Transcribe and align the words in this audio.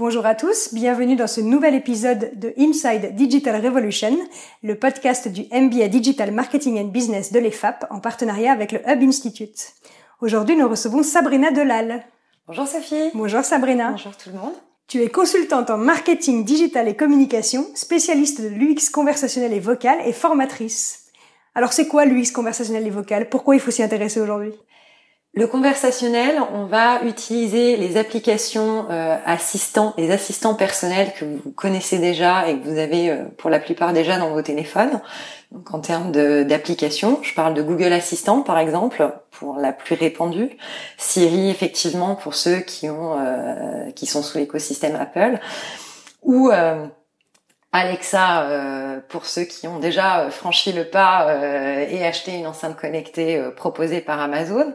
Bonjour 0.00 0.24
à 0.24 0.34
tous, 0.34 0.72
bienvenue 0.72 1.14
dans 1.14 1.26
ce 1.26 1.42
nouvel 1.42 1.74
épisode 1.74 2.30
de 2.32 2.54
Inside 2.56 3.14
Digital 3.16 3.62
Revolution, 3.62 4.16
le 4.62 4.74
podcast 4.74 5.28
du 5.28 5.42
MBA 5.52 5.88
Digital 5.88 6.32
Marketing 6.32 6.78
and 6.80 6.88
Business 6.88 7.32
de 7.32 7.38
l'EFAP 7.38 7.84
en 7.90 8.00
partenariat 8.00 8.50
avec 8.50 8.72
le 8.72 8.80
Hub 8.88 9.02
Institute. 9.02 9.74
Aujourd'hui, 10.22 10.56
nous 10.56 10.66
recevons 10.66 11.02
Sabrina 11.02 11.50
Delal. 11.50 12.02
Bonjour 12.46 12.66
Sophie. 12.66 13.10
Bonjour 13.12 13.44
Sabrina. 13.44 13.90
Bonjour 13.90 14.16
tout 14.16 14.30
le 14.30 14.38
monde. 14.38 14.54
Tu 14.88 15.02
es 15.02 15.10
consultante 15.10 15.68
en 15.68 15.76
marketing 15.76 16.46
digital 16.46 16.88
et 16.88 16.96
communication, 16.96 17.66
spécialiste 17.74 18.40
de 18.40 18.48
l'UX 18.48 18.88
conversationnel 18.90 19.52
et 19.52 19.60
vocal 19.60 19.98
et 20.06 20.14
formatrice. 20.14 21.10
Alors 21.54 21.74
c'est 21.74 21.88
quoi 21.88 22.06
l'UX 22.06 22.32
conversationnel 22.32 22.86
et 22.86 22.90
vocal? 22.90 23.28
Pourquoi 23.28 23.54
il 23.54 23.60
faut 23.60 23.70
s'y 23.70 23.82
intéresser 23.82 24.18
aujourd'hui? 24.18 24.54
Le 25.32 25.46
conversationnel, 25.46 26.42
on 26.52 26.64
va 26.64 27.04
utiliser 27.04 27.76
les 27.76 27.96
applications 27.96 28.86
euh, 28.90 29.16
assistants, 29.24 29.94
les 29.96 30.10
assistants 30.10 30.56
personnels 30.56 31.12
que 31.14 31.24
vous 31.24 31.52
connaissez 31.52 32.00
déjà 32.00 32.48
et 32.48 32.58
que 32.58 32.64
vous 32.64 32.78
avez 32.78 33.10
euh, 33.10 33.24
pour 33.38 33.48
la 33.48 33.60
plupart 33.60 33.92
déjà 33.92 34.18
dans 34.18 34.30
vos 34.30 34.42
téléphones. 34.42 35.00
Donc 35.52 35.72
en 35.72 35.78
termes 35.78 36.10
d'applications, 36.10 37.20
je 37.22 37.32
parle 37.32 37.54
de 37.54 37.62
Google 37.62 37.92
Assistant 37.92 38.42
par 38.42 38.58
exemple 38.58 39.08
pour 39.30 39.58
la 39.58 39.72
plus 39.72 39.94
répandue, 39.94 40.50
Siri 40.96 41.48
effectivement 41.48 42.16
pour 42.16 42.34
ceux 42.34 42.58
qui 42.58 42.90
ont 42.90 43.16
euh, 43.20 43.90
qui 43.92 44.06
sont 44.06 44.24
sous 44.24 44.38
l'écosystème 44.38 44.96
Apple. 44.96 45.38
Ou 46.22 46.50
Alexa 47.72 49.00
pour 49.08 49.24
ceux 49.24 49.44
qui 49.44 49.66
ont 49.66 49.78
déjà 49.78 50.28
franchi 50.28 50.70
le 50.70 50.84
pas 50.84 51.34
et 51.88 52.04
acheté 52.04 52.32
une 52.34 52.46
enceinte 52.46 52.76
connectée 52.76 53.42
proposée 53.56 54.02
par 54.02 54.20
Amazon 54.20 54.74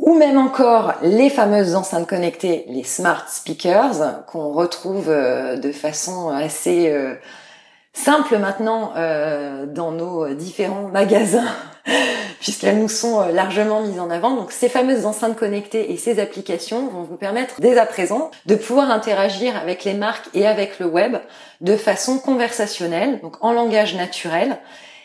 ou 0.00 0.14
même 0.14 0.38
encore 0.38 0.94
les 1.02 1.28
fameuses 1.28 1.74
enceintes 1.74 2.08
connectées, 2.08 2.64
les 2.68 2.84
smart 2.84 3.26
speakers, 3.28 4.24
qu'on 4.26 4.50
retrouve 4.52 5.10
euh, 5.10 5.56
de 5.56 5.72
façon 5.72 6.30
assez 6.30 6.88
euh, 6.88 7.14
simple 7.92 8.38
maintenant 8.38 8.94
euh, 8.96 9.66
dans 9.66 9.92
nos 9.92 10.32
différents 10.32 10.88
magasins, 10.92 11.52
puisqu'elles 12.40 12.78
nous 12.78 12.88
sont 12.88 13.28
largement 13.28 13.82
mises 13.82 14.00
en 14.00 14.08
avant. 14.08 14.34
Donc 14.36 14.52
ces 14.52 14.70
fameuses 14.70 15.04
enceintes 15.04 15.36
connectées 15.36 15.92
et 15.92 15.98
ces 15.98 16.18
applications 16.18 16.88
vont 16.88 17.02
vous 17.02 17.18
permettre 17.18 17.60
dès 17.60 17.76
à 17.76 17.84
présent 17.84 18.30
de 18.46 18.54
pouvoir 18.54 18.90
interagir 18.90 19.54
avec 19.54 19.84
les 19.84 19.94
marques 19.94 20.30
et 20.32 20.46
avec 20.46 20.78
le 20.78 20.86
web 20.86 21.18
de 21.60 21.76
façon 21.76 22.18
conversationnelle, 22.18 23.20
donc 23.20 23.36
en 23.42 23.52
langage 23.52 23.94
naturel, 23.94 24.56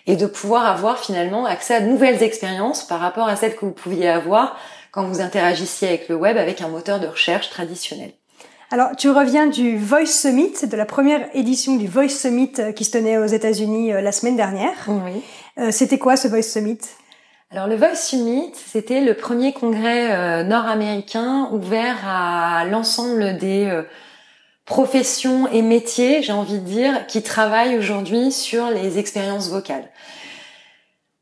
et 0.07 0.15
de 0.15 0.25
pouvoir 0.25 0.67
avoir 0.67 0.99
finalement 0.99 1.45
accès 1.45 1.75
à 1.75 1.81
de 1.81 1.87
nouvelles 1.87 2.23
expériences 2.23 2.83
par 2.83 2.99
rapport 2.99 3.27
à 3.27 3.35
celles 3.35 3.55
que 3.55 3.65
vous 3.65 3.71
pouviez 3.71 4.07
avoir 4.07 4.55
quand 4.95 5.03
vous 5.03 5.19
interagissiez 5.19 5.89
avec 5.89 6.07
le 6.07 6.15
web 6.15 6.37
avec 6.37 6.61
un 6.61 6.69
moteur 6.69 7.01
de 7.01 7.07
recherche 7.07 7.49
traditionnel. 7.49 8.11
Alors, 8.71 8.95
tu 8.97 9.09
reviens 9.09 9.45
du 9.45 9.77
Voice 9.77 10.05
Summit, 10.05 10.53
de 10.63 10.77
la 10.77 10.85
première 10.85 11.27
édition 11.35 11.75
du 11.75 11.85
Voice 11.85 12.09
Summit 12.09 12.53
euh, 12.59 12.71
qui 12.71 12.85
se 12.85 12.91
tenait 12.91 13.17
aux 13.17 13.25
États-Unis 13.25 13.93
euh, 13.93 14.01
la 14.01 14.13
semaine 14.13 14.37
dernière. 14.37 14.73
Oui. 14.87 15.21
Euh, 15.59 15.69
c'était 15.71 15.99
quoi 15.99 16.15
ce 16.15 16.29
Voice 16.29 16.43
Summit? 16.43 16.79
Alors 17.51 17.67
le 17.67 17.75
Voice 17.75 17.95
Summit, 17.95 18.53
c'était 18.55 19.01
le 19.01 19.13
premier 19.13 19.53
congrès 19.53 20.43
nord-américain 20.43 21.47
ouvert 21.51 21.97
à 22.05 22.65
l'ensemble 22.65 23.37
des 23.37 23.83
professions 24.65 25.47
et 25.49 25.61
métiers, 25.61 26.23
j'ai 26.23 26.33
envie 26.33 26.59
de 26.59 26.65
dire, 26.65 27.05
qui 27.05 27.21
travaillent 27.21 27.77
aujourd'hui 27.77 28.31
sur 28.31 28.71
les 28.71 28.97
expériences 28.97 29.49
vocales. 29.49 29.87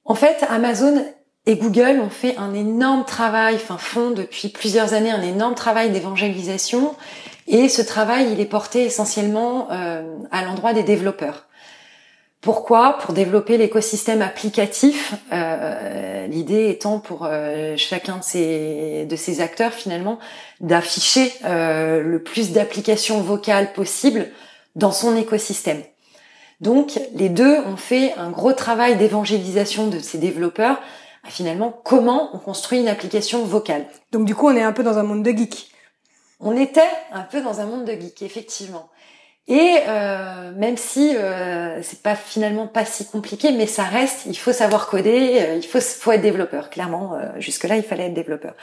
En 0.05 0.15
fait, 0.15 0.45
Amazon 0.49 1.05
et 1.45 1.57
Google 1.57 1.99
ont 2.01 2.09
fait 2.09 2.37
un 2.37 2.53
énorme 2.53 3.03
travail, 3.05 3.55
enfin 3.55 3.77
font 3.77 4.11
depuis 4.11 4.47
plusieurs 4.49 4.93
années 4.93 5.11
un 5.11 5.21
énorme 5.21 5.55
travail 5.55 5.91
d'évangélisation. 5.91 6.95
Et 7.47 7.67
ce 7.67 7.81
travail, 7.81 8.31
il 8.31 8.39
est 8.39 8.45
porté 8.45 8.83
essentiellement 8.85 9.67
euh, 9.71 10.03
à 10.31 10.43
l'endroit 10.43 10.73
des 10.73 10.83
développeurs. 10.83 11.47
Pourquoi? 12.39 12.97
Pour 12.99 13.13
développer 13.13 13.57
l'écosystème 13.57 14.21
applicatif. 14.21 15.13
Euh, 15.31 16.27
L'idée 16.27 16.69
étant 16.69 16.99
pour 16.99 17.25
euh, 17.25 17.75
chacun 17.77 18.17
de 18.17 18.23
ces, 18.23 19.05
de 19.05 19.15
ces 19.15 19.41
acteurs 19.41 19.73
finalement 19.73 20.19
d'afficher 20.61 21.31
euh, 21.45 22.01
le 22.01 22.21
plus 22.21 22.51
d'applications 22.51 23.21
vocales 23.21 23.73
possibles 23.73 24.27
dans 24.75 24.91
son 24.91 25.15
écosystème. 25.17 25.81
Donc 26.61 26.99
les 27.15 27.29
deux 27.29 27.57
ont 27.59 27.77
fait 27.77 28.13
un 28.13 28.29
gros 28.29 28.53
travail 28.53 28.95
d'évangélisation 28.95 29.87
de 29.87 29.99
ces 29.99 30.17
développeurs 30.17 30.79
finalement 31.29 31.71
comment 31.83 32.29
on 32.33 32.39
construit 32.39 32.79
une 32.79 32.87
application 32.87 33.43
vocale? 33.45 33.85
Donc 34.11 34.25
du 34.25 34.35
coup, 34.35 34.47
on 34.47 34.55
est 34.55 34.63
un 34.63 34.73
peu 34.73 34.83
dans 34.83 34.97
un 34.97 35.03
monde 35.03 35.23
de 35.23 35.31
geek. 35.31 35.71
On 36.39 36.57
était 36.57 36.81
un 37.11 37.21
peu 37.21 37.41
dans 37.41 37.61
un 37.61 37.65
monde 37.65 37.85
de 37.85 37.93
geek, 37.93 38.21
effectivement. 38.21 38.89
Et 39.49 39.79
euh, 39.89 40.51
même 40.55 40.77
si 40.77 41.17
euh, 41.17 41.81
c'est 41.81 42.01
pas 42.01 42.15
finalement 42.15 42.65
pas 42.65 42.85
si 42.85 43.05
compliqué, 43.05 43.51
mais 43.51 43.67
ça 43.67 43.83
reste, 43.83 44.25
il 44.25 44.37
faut 44.37 44.53
savoir 44.53 44.87
coder, 44.87 45.37
euh, 45.41 45.55
il 45.55 45.67
faut, 45.67 45.81
faut 45.81 46.13
être 46.13 46.21
développeur. 46.21 46.69
Clairement, 46.69 47.15
euh, 47.15 47.27
jusque 47.39 47.65
là, 47.65 47.75
il 47.75 47.83
fallait 47.83 48.05
être 48.05 48.13
développeur. 48.13 48.53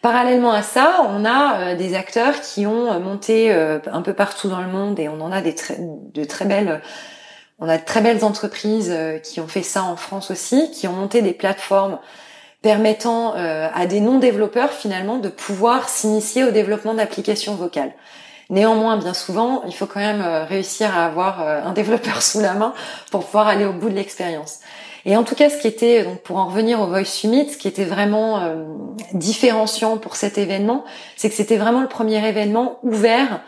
Parallèlement 0.00 0.52
à 0.52 0.62
ça, 0.62 1.06
on 1.10 1.26
a 1.26 1.74
des 1.74 1.94
acteurs 1.94 2.40
qui 2.40 2.66
ont 2.66 2.98
monté 2.98 3.52
un 3.52 4.02
peu 4.02 4.14
partout 4.14 4.48
dans 4.48 4.60
le 4.60 4.66
monde 4.66 4.98
et 4.98 5.08
on 5.08 5.20
en 5.20 5.30
a 5.30 5.40
des 5.42 5.54
de 6.12 6.24
très 6.24 6.44
belles 6.44 6.82
on 7.62 7.68
a 7.68 7.78
de 7.78 7.84
très 7.84 8.00
belles 8.00 8.24
entreprises 8.24 8.90
euh, 8.92 9.18
qui 9.18 9.40
ont 9.40 9.46
fait 9.46 9.62
ça 9.62 9.84
en 9.84 9.94
France 9.94 10.32
aussi, 10.32 10.72
qui 10.72 10.88
ont 10.88 10.92
monté 10.92 11.22
des 11.22 11.32
plateformes 11.32 11.98
permettant 12.60 13.36
euh, 13.36 13.68
à 13.72 13.86
des 13.86 14.00
non-développeurs 14.00 14.72
finalement 14.72 15.18
de 15.18 15.28
pouvoir 15.28 15.88
s'initier 15.88 16.42
au 16.42 16.50
développement 16.50 16.92
d'applications 16.94 17.54
vocales. 17.54 17.92
Néanmoins, 18.50 18.96
bien 18.96 19.14
souvent, 19.14 19.62
il 19.66 19.74
faut 19.74 19.86
quand 19.86 20.00
même 20.00 20.20
euh, 20.20 20.44
réussir 20.44 20.90
à 20.96 21.06
avoir 21.06 21.40
un 21.40 21.72
développeur 21.80 22.20
sous 22.20 22.40
la 22.40 22.54
main 22.54 22.74
pour 23.12 23.24
pouvoir 23.24 23.46
aller 23.46 23.64
au 23.64 23.72
bout 23.72 23.88
de 23.88 23.94
l'expérience. 23.94 24.58
Et 25.04 25.16
en 25.16 25.22
tout 25.22 25.36
cas, 25.36 25.48
ce 25.48 25.56
qui 25.56 25.68
était, 25.68 26.02
donc 26.02 26.18
pour 26.22 26.38
en 26.38 26.46
revenir 26.46 26.80
au 26.80 26.86
Voice 26.86 27.04
Summit, 27.04 27.48
ce 27.48 27.56
qui 27.56 27.66
était 27.66 27.84
vraiment 27.84 28.54
différenciant 29.12 29.98
pour 29.98 30.14
cet 30.14 30.38
événement, 30.38 30.84
c'est 31.16 31.28
que 31.28 31.34
c'était 31.34 31.56
vraiment 31.56 31.80
le 31.80 31.88
premier 31.88 32.24
événement 32.24 32.78
ouvert 32.84 33.40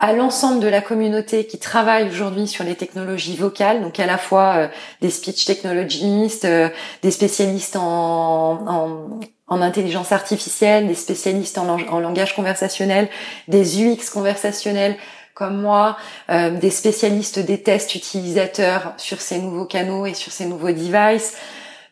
à 0.00 0.14
l'ensemble 0.14 0.60
de 0.60 0.66
la 0.66 0.80
communauté 0.80 1.46
qui 1.46 1.58
travaille 1.58 2.08
aujourd'hui 2.08 2.48
sur 2.48 2.64
les 2.64 2.74
technologies 2.74 3.36
vocales, 3.36 3.82
donc 3.82 4.00
à 4.00 4.06
la 4.06 4.16
fois 4.16 4.54
euh, 4.56 4.68
des 5.02 5.10
speech 5.10 5.44
technologistes, 5.44 6.46
euh, 6.46 6.70
des 7.02 7.10
spécialistes 7.10 7.76
en, 7.76 8.66
en, 8.66 9.20
en, 9.46 9.60
intelligence 9.60 10.10
artificielle, 10.10 10.88
des 10.88 10.94
spécialistes 10.94 11.58
en, 11.58 12.00
langage 12.00 12.34
conversationnel, 12.34 13.08
des 13.46 13.82
UX 13.82 14.08
conversationnels 14.10 14.96
comme 15.34 15.60
moi, 15.60 15.96
euh, 16.30 16.50
des 16.50 16.70
spécialistes 16.70 17.38
des 17.38 17.62
tests 17.62 17.94
utilisateurs 17.94 18.94
sur 18.96 19.20
ces 19.20 19.38
nouveaux 19.38 19.66
canaux 19.66 20.06
et 20.06 20.14
sur 20.14 20.32
ces 20.32 20.46
nouveaux 20.46 20.72
devices, 20.72 21.34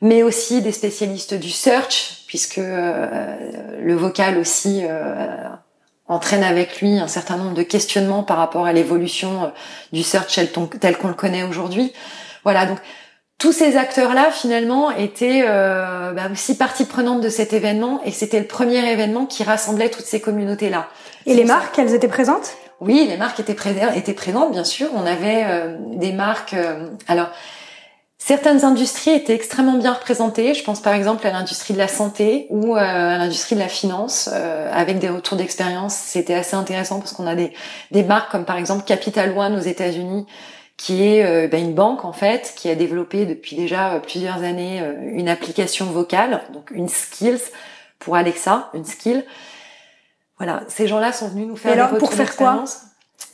mais 0.00 0.22
aussi 0.22 0.62
des 0.62 0.72
spécialistes 0.72 1.34
du 1.34 1.50
search, 1.50 2.24
puisque 2.26 2.58
le 2.58 3.94
vocal 3.94 4.38
aussi 4.38 4.82
entraîne 6.08 6.42
avec 6.42 6.80
lui 6.80 6.98
un 6.98 7.06
certain 7.06 7.36
nombre 7.36 7.54
de 7.54 7.62
questionnements 7.62 8.22
par 8.22 8.38
rapport 8.38 8.66
à 8.66 8.72
l'évolution 8.72 9.44
euh, 9.44 9.48
du 9.92 10.02
search 10.02 10.40
tel 10.80 10.96
qu'on 10.96 11.08
le 11.08 11.14
connaît 11.14 11.42
aujourd'hui. 11.42 11.92
Voilà, 12.44 12.66
donc 12.66 12.78
tous 13.38 13.52
ces 13.52 13.76
acteurs-là, 13.76 14.30
finalement, 14.32 14.90
étaient 14.90 15.44
euh, 15.46 16.12
bah, 16.12 16.22
aussi 16.32 16.56
partie 16.56 16.84
prenante 16.84 17.20
de 17.20 17.28
cet 17.28 17.52
événement, 17.52 18.00
et 18.04 18.10
c'était 18.10 18.40
le 18.40 18.46
premier 18.46 18.90
événement 18.90 19.26
qui 19.26 19.44
rassemblait 19.44 19.90
toutes 19.90 20.06
ces 20.06 20.20
communautés-là. 20.20 20.88
Et 21.26 21.34
les 21.34 21.44
marques, 21.44 21.78
elles 21.78 21.94
étaient 21.94 22.08
présentes? 22.08 22.56
Oui, 22.80 23.06
les 23.08 23.16
marques 23.16 23.38
étaient, 23.38 23.56
étaient 23.94 24.12
présentes, 24.12 24.52
bien 24.52 24.64
sûr. 24.64 24.88
On 24.94 25.04
avait 25.04 25.44
euh, 25.46 25.76
des 25.94 26.12
marques. 26.12 26.56
alors, 27.06 27.28
Certaines 28.28 28.62
industries 28.62 29.12
étaient 29.12 29.34
extrêmement 29.34 29.78
bien 29.78 29.94
représentées. 29.94 30.52
Je 30.52 30.62
pense 30.62 30.82
par 30.82 30.92
exemple 30.92 31.26
à 31.26 31.30
l'industrie 31.30 31.72
de 31.72 31.78
la 31.78 31.88
santé 31.88 32.46
ou 32.50 32.76
euh, 32.76 32.78
à 32.78 33.16
l'industrie 33.16 33.54
de 33.54 33.60
la 33.60 33.68
finance, 33.68 34.28
euh, 34.30 34.70
avec 34.70 34.98
des 34.98 35.08
retours 35.08 35.38
d'expérience. 35.38 35.94
C'était 35.94 36.34
assez 36.34 36.54
intéressant 36.54 36.98
parce 36.98 37.14
qu'on 37.14 37.26
a 37.26 37.34
des, 37.34 37.54
des 37.90 38.02
marques 38.02 38.30
comme 38.30 38.44
par 38.44 38.58
exemple 38.58 38.84
Capital 38.84 39.32
One 39.34 39.56
aux 39.56 39.62
États-Unis, 39.62 40.26
qui 40.76 41.04
est 41.04 41.24
euh, 41.24 41.48
ben, 41.48 41.58
une 41.58 41.72
banque 41.72 42.04
en 42.04 42.12
fait, 42.12 42.52
qui 42.54 42.68
a 42.68 42.74
développé 42.74 43.24
depuis 43.24 43.56
déjà 43.56 43.98
plusieurs 44.06 44.42
années 44.42 44.82
une 45.04 45.30
application 45.30 45.86
vocale, 45.86 46.42
donc 46.52 46.70
une 46.70 46.90
skills 46.90 47.40
pour 47.98 48.14
Alexa, 48.14 48.68
une 48.74 48.84
skill. 48.84 49.24
Voilà, 50.36 50.64
ces 50.68 50.86
gens-là 50.86 51.14
sont 51.14 51.28
venus 51.28 51.48
nous 51.48 51.56
faire 51.56 51.74
des 51.74 51.80
retours 51.80 52.10
pour 52.10 52.12
faire 52.12 52.36
quoi? 52.36 52.62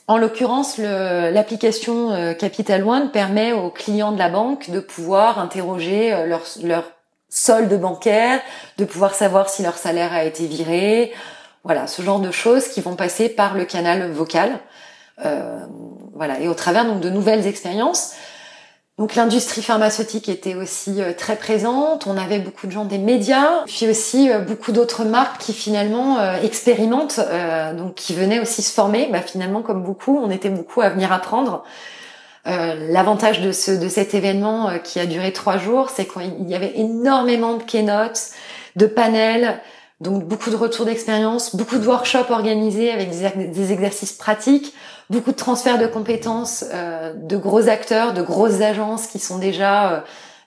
En 0.07 0.19
l'occurrence, 0.19 0.77
l'application 0.79 2.13
euh, 2.13 2.35
Capital 2.35 2.87
One 2.87 3.11
permet 3.11 3.53
aux 3.53 3.71
clients 3.71 4.13
de 4.13 4.19
la 4.19 4.29
banque 4.29 4.71
de 4.71 4.81
pouvoir 4.81 5.39
interroger 5.39 6.13
euh, 6.13 6.27
leur, 6.27 6.85
solde 7.31 7.81
bancaire, 7.81 8.41
de 8.79 8.85
pouvoir 8.85 9.15
savoir 9.15 9.49
si 9.49 9.63
leur 9.63 9.77
salaire 9.77 10.13
a 10.13 10.25
été 10.25 10.47
viré, 10.47 11.13
voilà, 11.65 11.87
ce 11.87 12.03
genre 12.03 12.21
de 12.21 12.31
choses 12.31 12.69
qui 12.69 12.81
vont 12.81 12.95
passer 12.95 13.29
par 13.29 13.55
le 13.55 13.65
canal 13.65 14.13
vocal, 14.13 14.61
euh, 15.25 15.59
voilà, 16.15 16.39
et 16.39 16.47
au 16.47 16.55
travers 16.55 16.85
donc 16.85 17.01
de 17.01 17.11
nouvelles 17.11 17.47
expériences. 17.47 18.13
Donc 18.97 19.17
l'industrie 19.17 19.63
pharmaceutique 19.63 20.29
était 20.29 20.55
aussi 20.55 21.03
euh, 21.03 21.13
très 21.13 21.35
présente. 21.35 22.07
On 22.07 22.17
avait 22.17 22.39
beaucoup 22.39 22.69
de 22.69 22.73
gens 22.73 22.85
des 22.85 22.99
médias, 22.99 23.65
puis 23.67 23.89
aussi 23.89 24.31
euh, 24.31 24.39
beaucoup 24.39 24.71
d'autres 24.71 25.05
marques 25.05 25.41
qui 25.41 25.53
finalement 25.53 26.21
euh, 26.21 26.37
expérimentent, 26.43 27.19
donc 27.77 27.97
qui 27.97 28.15
venaient 28.15 28.39
aussi 28.39 28.63
se 28.63 28.73
former. 28.73 29.09
Bah, 29.11 29.21
finalement, 29.21 29.63
comme 29.63 29.83
beaucoup, 29.83 30.17
on 30.23 30.31
était 30.31 30.49
beaucoup 30.49 30.81
à 30.81 30.91
venir 30.91 31.13
apprendre. 31.13 31.65
L'avantage 32.47 33.41
de, 33.41 33.53
ce, 33.53 33.71
de 33.71 33.89
cet 33.89 34.13
événement 34.13 34.79
qui 34.85 35.01
a 35.01 35.07
duré 35.07 35.33
trois 35.33 35.57
jours, 35.57 35.89
c'est 35.89 36.05
qu'il 36.05 36.47
y 36.47 36.55
avait 36.55 36.75
énormément 36.77 37.57
de 37.57 37.63
keynotes, 37.63 38.33
de 38.77 38.85
panels, 38.85 39.63
donc 40.05 40.25
beaucoup 40.25 40.51
de 40.51 40.57
retours 40.57 40.85
d'expérience, 40.85 41.57
beaucoup 41.57 41.79
de 41.79 41.87
workshops 41.87 42.31
organisés 42.31 42.93
avec 42.93 43.11
des, 43.11 43.73
exercices 43.73 44.13
pratiques, 44.13 44.75
beaucoup 45.09 45.33
de 45.33 45.37
transferts 45.37 45.79
de 45.79 45.87
compétences 45.87 46.65
euh, 46.73 47.15
de 47.15 47.37
gros 47.39 47.69
acteurs, 47.69 48.13
de 48.13 48.23
grosses 48.23 48.61
agences 48.61 49.07
qui 49.07 49.19
sont 49.19 49.39
déjà, 49.39 49.93
euh, 49.93 50.01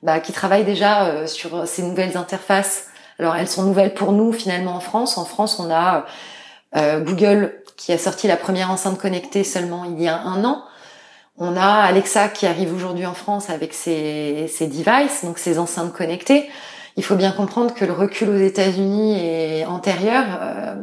bah, 0.03 0.19
qui 0.19 0.31
travaillent 0.31 0.63
déjà 0.63 1.07
euh, 1.07 1.27
sur 1.27 1.67
ces 1.67 1.81
nouvelles 1.81 2.17
interfaces. 2.17 2.85
Alors 3.17 3.35
elles 3.35 3.47
sont 3.47 3.63
nouvelles 3.63 3.95
pour 3.95 4.11
nous 4.11 4.31
finalement 4.31 4.75
en 4.75 4.79
France. 4.79 5.17
En 5.17 5.25
France, 5.25 5.59
on 5.59 5.71
a 5.71 6.05
Google 6.75 7.55
qui 7.75 7.91
a 7.91 7.97
sorti 7.97 8.27
la 8.27 8.37
première 8.37 8.69
enceinte 8.69 8.99
connectée 8.99 9.43
seulement 9.43 9.85
il 9.85 9.99
y 9.99 10.07
a 10.07 10.19
un 10.19 10.45
an. 10.45 10.63
On 11.39 11.57
a 11.57 11.65
Alexa 11.65 12.29
qui 12.29 12.45
arrive 12.45 12.71
aujourd'hui 12.75 13.07
en 13.07 13.15
France 13.15 13.49
avec 13.49 13.73
ses, 13.73 14.47
ses 14.47 14.67
devices, 14.67 15.23
donc 15.23 15.39
ses 15.39 15.57
enceintes 15.57 15.93
connectées 15.93 16.47
il 16.97 17.03
faut 17.03 17.15
bien 17.15 17.31
comprendre 17.31 17.73
que 17.73 17.85
le 17.85 17.93
recul 17.93 18.29
aux 18.29 18.37
États-Unis 18.37 19.19
est 19.23 19.65
antérieur. 19.65 20.25
Euh, 20.41 20.75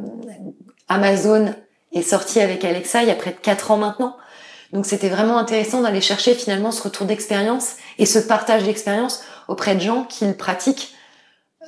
Amazon 0.88 1.52
est 1.92 2.02
sorti 2.02 2.40
avec 2.40 2.64
Alexa 2.64 3.02
il 3.02 3.08
y 3.08 3.12
a 3.12 3.16
près 3.16 3.32
de 3.32 3.36
quatre 3.36 3.72
ans 3.72 3.76
maintenant. 3.76 4.16
Donc 4.72 4.86
c'était 4.86 5.08
vraiment 5.08 5.38
intéressant 5.38 5.82
d'aller 5.82 6.00
chercher 6.00 6.34
finalement 6.34 6.70
ce 6.70 6.82
retour 6.82 7.06
d'expérience 7.06 7.76
et 7.98 8.06
ce 8.06 8.20
partage 8.20 8.62
d'expérience 8.62 9.24
auprès 9.48 9.74
de 9.74 9.80
gens 9.80 10.04
qui 10.04 10.24
le 10.24 10.34
pratiquent 10.34 10.94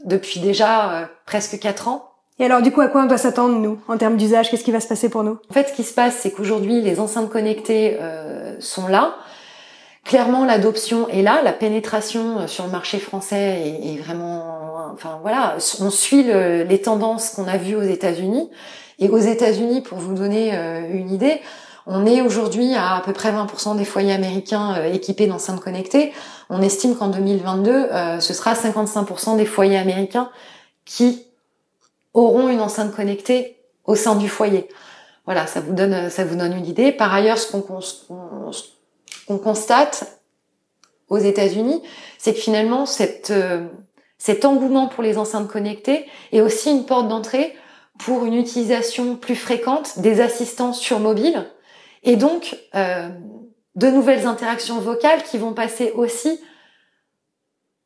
depuis 0.05 0.41
déjà 0.41 0.93
euh, 0.93 1.07
presque 1.27 1.59
quatre 1.59 1.89
ans. 1.89 2.11
Et 2.39 2.45
alors 2.45 2.63
du 2.63 2.71
coup, 2.71 2.83
à 2.83 2.89
quoi 2.89 3.03
on 3.03 3.07
doit 3.07 3.19
s'attendre 3.19 3.59
nous 3.59 3.81
en 3.89 3.97
termes 3.97 4.17
d'usage? 4.17 4.51
Qu'est-ce 4.51 4.65
qui 4.65 4.73
va 4.73 4.81
se 4.81 4.89
passer 4.89 5.09
pour 5.09 5.25
nous? 5.25 5.39
En 5.51 5.55
fait, 5.55 5.69
ce 5.69 5.73
qui 5.73 5.83
se 5.83 5.95
passe, 5.95 6.17
c'est 6.21 6.31
qu'aujourd'hui, 6.31 6.83
les 6.83 7.01
enceintes 7.01 7.31
connectées 7.31 7.99
euh, 8.01 8.57
sont 8.61 8.87
là. 8.87 9.17
Clairement, 10.07 10.45
l'adoption 10.45 11.09
est 11.09 11.23
là, 11.23 11.41
la 11.43 11.53
pénétration 11.53 12.39
euh, 12.39 12.47
sur 12.47 12.65
le 12.65 12.71
marché 12.71 13.01
français 13.01 13.77
est, 13.83 13.97
vraiment, 14.01 14.87
enfin 14.93 15.19
voilà, 15.21 15.57
on 15.81 15.91
suit 15.91 16.23
les 16.23 16.81
tendances 16.81 17.31
qu'on 17.31 17.49
a 17.49 17.57
vues 17.57 17.75
aux 17.75 17.83
États-Unis. 17.83 18.49
Et 19.01 19.09
aux 19.09 19.19
États-Unis, 19.19 19.81
pour 19.81 19.99
vous 19.99 20.15
donner 20.15 20.57
euh, 20.57 20.89
une 20.93 21.11
idée, 21.11 21.41
on 21.87 22.07
est 22.07 22.21
aujourd'hui 22.21 22.75
à 22.75 22.95
à 22.95 23.01
peu 23.01 23.13
près 23.13 23.33
20% 23.33 23.77
des 23.77 23.85
foyers 23.85 24.13
américains 24.13 24.77
euh, 24.77 24.93
équipés 24.93 25.27
d'enceintes 25.27 25.61
connectées. 25.61 26.13
On 26.51 26.63
estime 26.63 26.95
qu'en 26.95 27.09
2022, 27.09 27.89
ce 28.21 28.33
sera 28.33 28.55
55% 28.55 29.37
des 29.37 29.45
foyers 29.45 29.77
américains 29.77 30.31
qui 30.85 31.27
auront 32.15 32.49
une 32.49 32.61
enceinte 32.61 32.95
connectée 32.95 33.57
au 33.85 33.97
sein 33.97 34.15
du 34.15 34.29
foyer. 34.29 34.69
Voilà, 35.25 35.49
ça 35.49 35.59
vous 35.59 35.75
donne, 35.75 36.09
ça 36.11 36.25
vous 36.25 36.37
donne 36.37 36.53
une 36.53 36.67
idée. 36.67 36.93
Par 36.93 37.13
ailleurs, 37.13 37.39
ce 37.39 37.51
qu'on 37.51 37.63
qu'on 39.27 39.39
constate 39.39 40.21
aux 41.09 41.19
États-Unis, 41.19 41.83
c'est 42.19 42.35
que 42.35 42.41
finalement 42.41 42.85
euh, 43.31 43.67
cet 44.19 44.45
engouement 44.45 44.89
pour 44.89 45.03
les 45.03 45.19
enceintes 45.19 45.49
connectées 45.49 46.07
est 46.33 46.41
aussi 46.41 46.71
une 46.71 46.85
porte 46.85 47.09
d'entrée 47.09 47.55
pour 47.99 48.25
une 48.25 48.35
utilisation 48.35 49.17
plus 49.17 49.37
fréquente 49.37 50.01
des 50.01 50.21
assistants 50.21 50.73
sur 50.73 50.99
mobile 51.01 51.47
et 52.03 52.17
donc 52.17 52.57
euh, 52.75 53.09
de 53.75 53.89
nouvelles 53.89 54.27
interactions 54.27 54.81
vocales 54.81 55.23
qui 55.23 55.39
vont 55.39 55.53
passer 55.53 55.93
aussi 55.93 56.41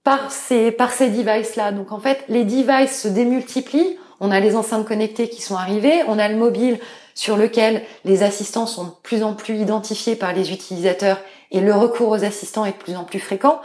par 0.02 0.32
ces 0.32 0.72
par 0.72 0.92
ces 0.92 1.10
devices 1.10 1.56
là. 1.56 1.72
Donc 1.72 1.92
en 1.92 2.00
fait, 2.00 2.24
les 2.28 2.44
devices 2.44 3.02
se 3.02 3.08
démultiplient. 3.08 3.98
On 4.20 4.30
a 4.30 4.40
les 4.40 4.56
enceintes 4.56 4.86
connectées 4.86 5.28
qui 5.28 5.42
sont 5.42 5.56
arrivées, 5.56 6.02
on 6.06 6.18
a 6.18 6.28
le 6.28 6.36
mobile 6.36 6.78
sur 7.20 7.36
lequel 7.36 7.82
les 8.06 8.22
assistants 8.22 8.64
sont 8.64 8.84
de 8.84 8.92
plus 9.02 9.22
en 9.22 9.34
plus 9.34 9.56
identifiés 9.56 10.16
par 10.16 10.32
les 10.32 10.52
utilisateurs 10.54 11.18
et 11.50 11.60
le 11.60 11.74
recours 11.74 12.08
aux 12.08 12.24
assistants 12.24 12.64
est 12.64 12.72
de 12.72 12.82
plus 12.82 12.96
en 12.96 13.04
plus 13.04 13.20
fréquent. 13.20 13.60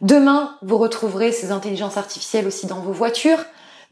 Demain, 0.00 0.56
vous 0.62 0.76
retrouverez 0.76 1.30
ces 1.30 1.52
intelligences 1.52 1.98
artificielles 1.98 2.48
aussi 2.48 2.66
dans 2.66 2.80
vos 2.80 2.90
voitures, 2.90 3.38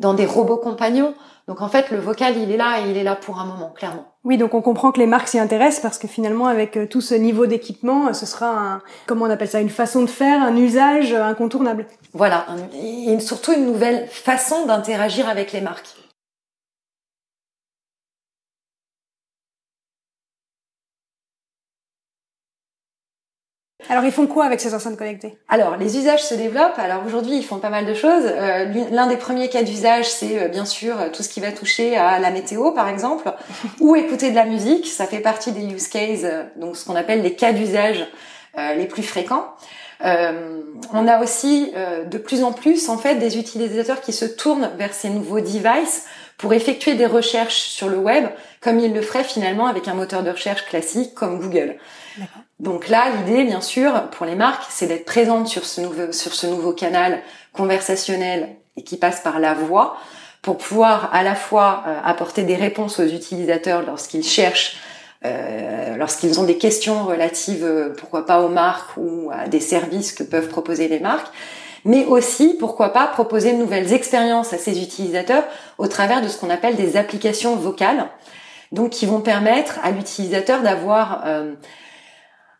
dans 0.01 0.15
des 0.15 0.27
robots 0.27 0.57
compagnons. 0.57 1.15
Donc 1.47 1.63
en 1.63 1.69
fait, 1.69 1.93
le 1.93 2.01
vocal, 2.01 2.37
il 2.37 2.51
est 2.51 2.57
là 2.57 2.81
et 2.81 2.91
il 2.91 2.97
est 2.97 3.05
là 3.05 3.15
pour 3.15 3.39
un 3.39 3.45
moment, 3.45 3.71
clairement. 3.71 4.05
Oui, 4.25 4.37
donc 4.37 4.53
on 4.53 4.63
comprend 4.63 4.91
que 4.91 4.99
les 4.99 5.07
marques 5.07 5.29
s'y 5.29 5.39
intéressent 5.39 5.81
parce 5.81 5.99
que 5.99 6.09
finalement, 6.09 6.49
avec 6.49 6.77
euh, 6.77 6.89
tout 6.89 7.01
ce 7.01 7.15
niveau 7.15 7.47
d'équipement, 7.47 8.13
ce 8.15 8.27
sera 8.27 8.49
un, 8.49 8.83
comment 9.07 9.27
on 9.27 9.31
appelle 9.31 9.47
ça, 9.47 9.61
une 9.61 9.71
façon 9.71 10.03
de 10.03 10.09
faire, 10.09 10.43
un 10.43 10.57
usage 10.57 11.13
incontournable. 11.13 11.87
Voilà, 12.15 12.47
et 12.83 13.21
surtout 13.21 13.53
une 13.53 13.67
nouvelle 13.67 14.09
façon 14.09 14.67
d'interagir 14.67 15.29
avec 15.29 15.53
les 15.53 15.61
marques. 15.61 15.95
Alors 23.91 24.05
ils 24.05 24.13
font 24.13 24.27
quoi 24.27 24.45
avec 24.45 24.61
ces 24.61 24.75
enceintes 24.75 24.97
connectées? 24.97 25.37
Alors 25.49 25.77
les 25.77 25.97
usages 25.99 26.23
se 26.23 26.35
développent. 26.35 26.79
Alors 26.79 27.03
aujourd'hui 27.07 27.37
ils 27.37 27.45
font 27.45 27.59
pas 27.59 27.71
mal 27.71 27.87
de 27.87 27.95
choses. 27.95 28.25
Euh, 28.25 28.67
l'un 28.91 29.07
des 29.07 29.17
premiers 29.17 29.49
cas 29.49 29.63
d'usage 29.63 30.09
c'est 30.09 30.43
euh, 30.43 30.49
bien 30.49 30.65
sûr 30.65 30.97
tout 31.13 31.23
ce 31.23 31.29
qui 31.29 31.41
va 31.41 31.53
toucher 31.53 31.97
à 31.97 32.19
la 32.19 32.31
météo 32.31 32.73
par 32.73 32.89
exemple 32.89 33.31
ou 33.81 33.97
écouter 33.97 34.31
de 34.31 34.37
la 34.37 34.45
musique. 34.45 34.87
Ça 34.87 35.07
fait 35.07 35.21
partie 35.21 35.53
des 35.53 35.65
use 35.65 35.89
cases, 35.89 36.25
euh, 36.25 36.45
donc 36.57 36.77
ce 36.77 36.85
qu'on 36.85 36.97
appelle 36.97 37.23
les 37.23 37.35
cas 37.35 37.53
d'usage 37.53 38.07
les 38.77 38.87
plus 38.87 39.03
fréquents. 39.03 39.49
on 40.01 41.09
a 41.09 41.21
aussi 41.21 41.73
de 42.07 42.19
plus 42.19 42.45
en 42.45 42.53
plus 42.53 42.89
en 42.89 42.99
fait 42.99 43.17
des 43.17 43.37
utilisateurs 43.37 44.01
qui 44.01 44.13
se 44.13 44.25
tournent 44.27 44.71
vers 44.79 44.95
ces 44.95 45.11
nouveaux 45.11 45.41
devices 45.41 46.05
pour 46.39 46.53
effectuer 46.53 46.95
des 46.95 47.07
recherches 47.07 47.57
sur 47.57 47.89
le 47.89 47.97
web 47.97 48.27
comme 48.61 48.79
ils 48.79 48.95
le 48.95 49.03
feraient 49.03 49.25
finalement 49.25 49.67
avec 49.67 49.89
un 49.89 49.95
moteur 49.95 50.23
de 50.23 50.31
recherche 50.31 50.65
classique 50.67 51.15
comme 51.15 51.41
Google. 51.41 51.79
Donc 52.61 52.89
là, 52.89 53.07
l'idée, 53.11 53.45
bien 53.45 53.61
sûr, 53.61 54.09
pour 54.11 54.27
les 54.27 54.37
marques, 54.37 54.65
c'est 54.71 54.87
d'être 54.87 55.05
présente 55.05 55.49
sur 55.49 55.65
ce 55.65 55.81
nouveau, 55.81 56.13
sur 56.13 56.35
ce 56.35 56.47
nouveau 56.47 56.73
canal 56.73 57.21
conversationnel 57.53 58.57
et 58.77 58.85
qui 58.85 58.97
passe 58.97 59.21
par 59.21 59.41
la 59.41 59.55
voix 59.55 59.97
pour 60.43 60.59
pouvoir 60.59 61.09
à 61.13 61.23
la 61.23 61.35
fois 61.35 61.85
euh, 61.87 61.99
apporter 62.05 62.43
des 62.43 62.55
réponses 62.55 63.01
aux 63.01 63.07
utilisateurs 63.07 63.83
lorsqu'ils 63.85 64.25
cherchent, 64.25 64.77
euh, 65.25 65.97
lorsqu'ils 65.97 66.39
ont 66.39 66.45
des 66.45 66.59
questions 66.59 67.05
relatives, 67.05 67.65
euh, 67.65 67.95
pourquoi 67.97 68.27
pas 68.27 68.43
aux 68.43 68.49
marques 68.49 68.97
ou 68.99 69.31
à 69.33 69.49
des 69.49 69.61
services 69.61 70.13
que 70.13 70.23
peuvent 70.23 70.49
proposer 70.49 70.87
les 70.87 71.01
marques, 71.01 71.33
mais 71.87 72.05
aussi, 72.05 72.57
pourquoi 72.61 72.93
pas, 72.93 73.07
proposer 73.07 73.53
de 73.53 73.59
nouvelles 73.59 73.93
expériences 73.93 74.53
à 74.53 74.59
ces 74.59 74.83
utilisateurs 74.83 75.45
au 75.79 75.89
travers 75.89 76.23
de 76.23 76.29
ce 76.29 76.39
qu'on 76.39 76.51
appelle 76.51 76.77
des 76.77 76.97
applications 76.97 77.57
vocales, 77.57 78.07
donc 78.71 78.91
qui 78.91 79.07
vont 79.07 79.21
permettre 79.21 79.79
à 79.83 79.91
l'utilisateur 79.91 80.63
d'avoir 80.63 81.25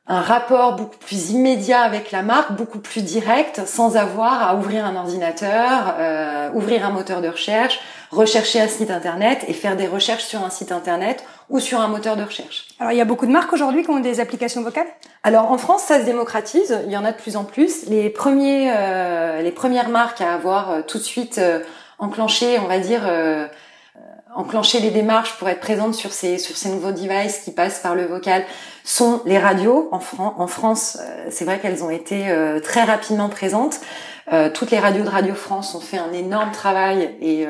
un 0.07 0.21
rapport 0.21 0.77
beaucoup 0.77 0.99
plus 0.99 1.31
immédiat 1.31 1.81
avec 1.81 2.11
la 2.11 2.23
marque, 2.23 2.53
beaucoup 2.53 2.79
plus 2.79 3.03
direct, 3.03 3.63
sans 3.67 3.97
avoir 3.97 4.47
à 4.47 4.55
ouvrir 4.55 4.85
un 4.85 4.97
ordinateur, 4.97 5.95
euh, 5.99 6.51
ouvrir 6.53 6.85
un 6.85 6.91
moteur 6.91 7.23
de 7.23 7.29
recherche, 7.29 7.81
rechercher 8.11 8.61
un 8.61 8.69
site 8.69 8.91
internet 8.91 9.45
et 9.49 9.55
faire 9.55 9.77
des 9.77 9.87
recherches 9.87 10.25
sur 10.25 10.45
un 10.45 10.51
site 10.51 10.73
internet 10.73 11.25
ou 11.49 11.59
sur 11.59 11.81
un 11.81 11.89
moteur 11.89 12.17
de 12.17 12.23
recherche. 12.23 12.67
Alors 12.79 12.93
il 12.93 12.99
y 12.99 13.01
a 13.01 13.07
beaucoup 13.07 13.27
de 13.27 13.33
marques 13.33 13.53
aujourd'hui 13.55 13.83
qui 13.83 13.91
ont 13.91 13.99
des 13.99 14.21
applications 14.21 14.63
vocales? 14.63 14.87
Alors 15.23 15.51
en 15.51 15.57
France 15.57 15.85
ça 15.85 16.01
se 16.01 16.05
démocratise, 16.05 16.79
il 16.85 16.93
y 16.93 16.97
en 16.99 17.05
a 17.07 17.13
de 17.13 17.17
plus 17.17 17.37
en 17.37 17.45
plus. 17.45 17.87
Les 17.87 18.11
premiers, 18.11 18.73
euh, 18.77 19.41
les 19.41 19.53
premières 19.53 19.89
marques 19.89 20.21
à 20.21 20.35
avoir 20.35 20.71
euh, 20.71 20.83
tout 20.83 20.99
de 20.99 21.03
suite 21.03 21.41
enclenché, 21.99 22.59
on 22.59 22.67
va 22.67 22.79
dire 22.79 23.03
enclencher 24.35 24.81
les 24.81 24.91
démarches 24.91 25.37
pour 25.39 25.49
être 25.49 25.61
présente 25.61 25.95
sur 25.95 26.13
ces 26.13 26.39
sur 26.39 26.57
ces 26.57 26.69
nouveaux 26.69 26.93
devices 26.93 27.39
qui 27.39 27.51
passent 27.51 27.81
par 27.81 27.95
le 27.95 28.07
vocal 28.07 28.45
sont 28.85 29.23
les 29.25 29.39
radios. 29.39 29.89
En, 29.93 30.01
en 30.19 30.47
France 30.47 30.99
euh, 31.01 31.27
c'est 31.31 31.45
vrai 31.45 31.59
qu'elles 31.61 31.83
ont 31.85 31.91
été 31.91 32.29
euh, 32.29 32.61
très 32.61 32.85
rapidement 32.85 33.29
présentes. 33.29 33.81
Euh, 34.33 34.51
toutes 34.51 34.71
les 34.71 34.79
radios 34.79 35.05
de 35.05 35.09
Radio 35.09 35.35
France 35.35 35.75
ont 35.75 35.81
fait 35.81 35.99
un 35.99 36.13
énorme 36.13 36.53
travail 36.53 37.15
et 37.21 37.47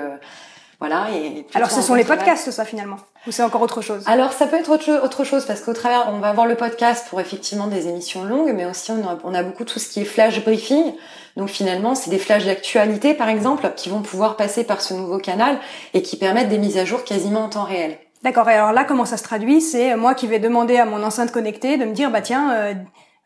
voilà. 0.81 1.07
Et 1.15 1.47
Alors, 1.55 1.71
ce 1.71 1.81
sont 1.81 1.95
les 1.95 2.05
podcasts, 2.05 2.51
ça, 2.51 2.65
finalement 2.65 2.97
Ou 3.27 3.33
c'est 3.33 3.43
encore 3.43 3.63
autre 3.63 3.81
chose? 3.81 4.03
Alors, 4.07 4.33
ça 4.33 4.47
peut 4.47 4.57
être 4.57 4.71
autre, 4.71 5.25
chose, 5.25 5.47
parce 5.47 5.61
qu'au 5.61 5.73
travers, 5.73 6.09
on 6.13 6.19
va 6.19 6.29
avoir 6.29 6.47
le 6.47 6.57
podcast 6.57 7.07
pour 7.09 7.21
effectivement 7.21 7.69
des 7.69 7.89
émissions 7.89 8.25
longues, 8.25 8.53
mais 8.55 8.67
aussi 8.67 8.91
on 8.91 9.07
a, 9.07 9.19
on 9.25 9.35
a 9.35 9.43
beaucoup 9.43 9.65
tout 9.65 9.79
ce 9.79 9.89
qui 9.89 10.01
est 10.01 10.05
flash 10.05 10.45
briefing. 10.45 10.95
Donc, 11.37 11.49
finalement, 11.49 11.95
c'est 11.95 12.11
des 12.11 12.19
flashs 12.19 12.45
d'actualité, 12.45 13.15
par 13.15 13.29
exemple, 13.29 13.71
qui 13.77 13.89
vont 13.89 14.03
pouvoir 14.03 14.37
passer 14.37 14.65
par 14.65 14.81
ce 14.81 14.95
nouveau 14.95 15.19
canal 15.19 15.59
et 15.95 16.03
qui 16.03 16.17
permettent 16.17 16.51
des 16.51 16.59
mises 16.59 16.77
à 16.77 16.85
jour 16.85 17.05
quasiment 17.05 17.45
en 17.45 17.49
temps 17.49 17.65
réel. 17.65 17.97
D'accord. 18.23 18.49
Et 18.49 18.55
alors 18.55 18.73
là, 18.73 18.85
comment 18.85 19.05
ça 19.05 19.17
se 19.17 19.23
traduit? 19.23 19.61
C'est 19.61 19.97
moi 19.97 20.15
qui 20.15 20.27
vais 20.27 20.39
demander 20.39 20.79
à 20.79 20.87
mon 20.87 21.03
enceinte 21.03 21.31
connectée 21.31 21.77
de 21.77 21.85
me 21.85 21.93
dire, 21.93 22.11
bah 22.11 22.23
tiens, 22.23 22.53
euh, 22.53 22.75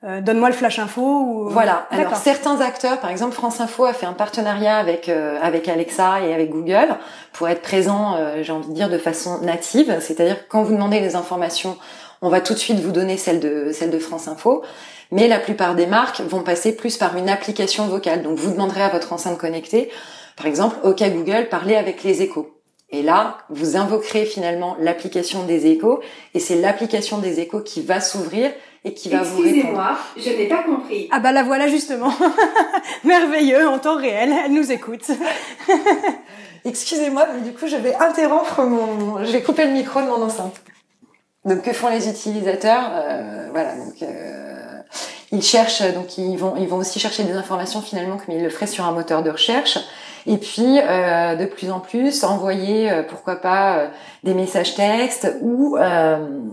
euh, 0.04 0.20
donne-moi 0.20 0.48
le 0.48 0.54
flash 0.54 0.78
info 0.78 1.02
ou 1.02 1.48
voilà. 1.48 1.88
Alors 1.90 2.14
certains 2.14 2.60
acteurs 2.60 3.00
par 3.00 3.10
exemple 3.10 3.34
France 3.34 3.60
Info 3.60 3.84
a 3.84 3.92
fait 3.92 4.06
un 4.06 4.12
partenariat 4.12 4.76
avec 4.76 5.08
euh, 5.08 5.40
avec 5.42 5.66
Alexa 5.66 6.20
et 6.20 6.32
avec 6.32 6.50
Google 6.50 6.96
pour 7.32 7.48
être 7.48 7.62
présent 7.62 8.14
euh, 8.16 8.44
j'ai 8.44 8.52
envie 8.52 8.68
de 8.68 8.74
dire 8.74 8.88
de 8.88 8.98
façon 8.98 9.40
native. 9.40 9.98
C'est-à-dire 10.00 10.46
quand 10.48 10.62
vous 10.62 10.74
demandez 10.74 11.00
des 11.00 11.16
informations 11.16 11.76
on 12.22 12.28
va 12.28 12.40
tout 12.40 12.54
de 12.54 12.58
suite 12.58 12.78
vous 12.78 12.92
donner 12.92 13.16
celle 13.16 13.40
de 13.40 13.70
celle 13.72 13.90
de 13.90 13.98
France 13.98 14.28
Info. 14.28 14.62
Mais 15.10 15.26
la 15.26 15.40
plupart 15.40 15.74
des 15.74 15.86
marques 15.86 16.20
vont 16.20 16.42
passer 16.42 16.76
plus 16.76 16.96
par 16.96 17.16
une 17.16 17.28
application 17.28 17.88
vocale. 17.88 18.22
Donc 18.22 18.38
vous 18.38 18.52
demanderez 18.52 18.82
à 18.82 18.90
votre 18.90 19.12
enceinte 19.12 19.38
connectée, 19.38 19.90
par 20.36 20.46
exemple, 20.46 20.76
OK 20.84 21.02
Google, 21.02 21.48
parlez 21.50 21.74
avec 21.74 22.04
les 22.04 22.22
échos. 22.22 22.54
Et 22.90 23.02
là, 23.02 23.38
vous 23.50 23.76
invoquerez 23.76 24.24
finalement 24.24 24.76
l'application 24.80 25.44
des 25.44 25.66
échos, 25.66 26.00
et 26.34 26.40
c'est 26.40 26.56
l'application 26.56 27.18
des 27.18 27.40
échos 27.40 27.60
qui 27.60 27.82
va 27.82 28.00
s'ouvrir 28.00 28.50
et 28.84 28.94
qui 28.94 29.08
va 29.08 29.22
vous 29.22 29.42
répondre. 29.42 29.56
Excusez-moi, 29.56 29.98
je 30.16 30.30
n'ai 30.30 30.46
pas 30.46 30.62
compris. 30.62 31.08
Ah 31.10 31.20
bah 31.20 31.32
la 31.32 31.42
voilà 31.42 31.68
justement. 31.68 32.12
Merveilleux, 33.04 33.68
en 33.68 33.78
temps 33.78 33.96
réel, 33.96 34.32
elle 34.44 34.52
nous 34.52 34.70
écoute. 34.70 35.10
Excusez-moi, 36.64 37.26
mais 37.34 37.48
du 37.48 37.56
coup, 37.56 37.66
je 37.66 37.76
vais 37.76 37.94
interrompre 37.94 38.62
mon... 38.62 39.24
Je 39.24 39.32
vais 39.32 39.42
couper 39.42 39.64
le 39.64 39.72
micro 39.72 40.00
de 40.00 40.06
mon 40.06 40.22
enceinte. 40.22 40.60
Donc, 41.44 41.62
que 41.62 41.72
font 41.72 41.88
les 41.88 42.08
utilisateurs 42.08 42.90
euh. 42.92 43.08
Euh, 43.10 43.37
ils 45.32 45.42
cherchent, 45.42 45.82
donc 45.92 46.16
ils 46.18 46.36
vont, 46.36 46.54
ils 46.56 46.68
vont 46.68 46.78
aussi 46.78 46.98
chercher 46.98 47.24
des 47.24 47.32
informations 47.32 47.82
finalement 47.82 48.16
comme 48.16 48.34
ils 48.34 48.42
le 48.42 48.50
feraient 48.50 48.66
sur 48.66 48.84
un 48.84 48.92
moteur 48.92 49.22
de 49.22 49.30
recherche. 49.30 49.78
Et 50.28 50.36
puis, 50.36 50.78
euh, 50.78 51.36
de 51.36 51.46
plus 51.46 51.70
en 51.70 51.80
plus, 51.80 52.22
envoyer, 52.22 52.90
euh, 52.90 53.02
pourquoi 53.02 53.36
pas, 53.36 53.78
euh, 53.78 53.88
des 54.24 54.34
messages 54.34 54.74
textes 54.74 55.32
ou 55.40 55.76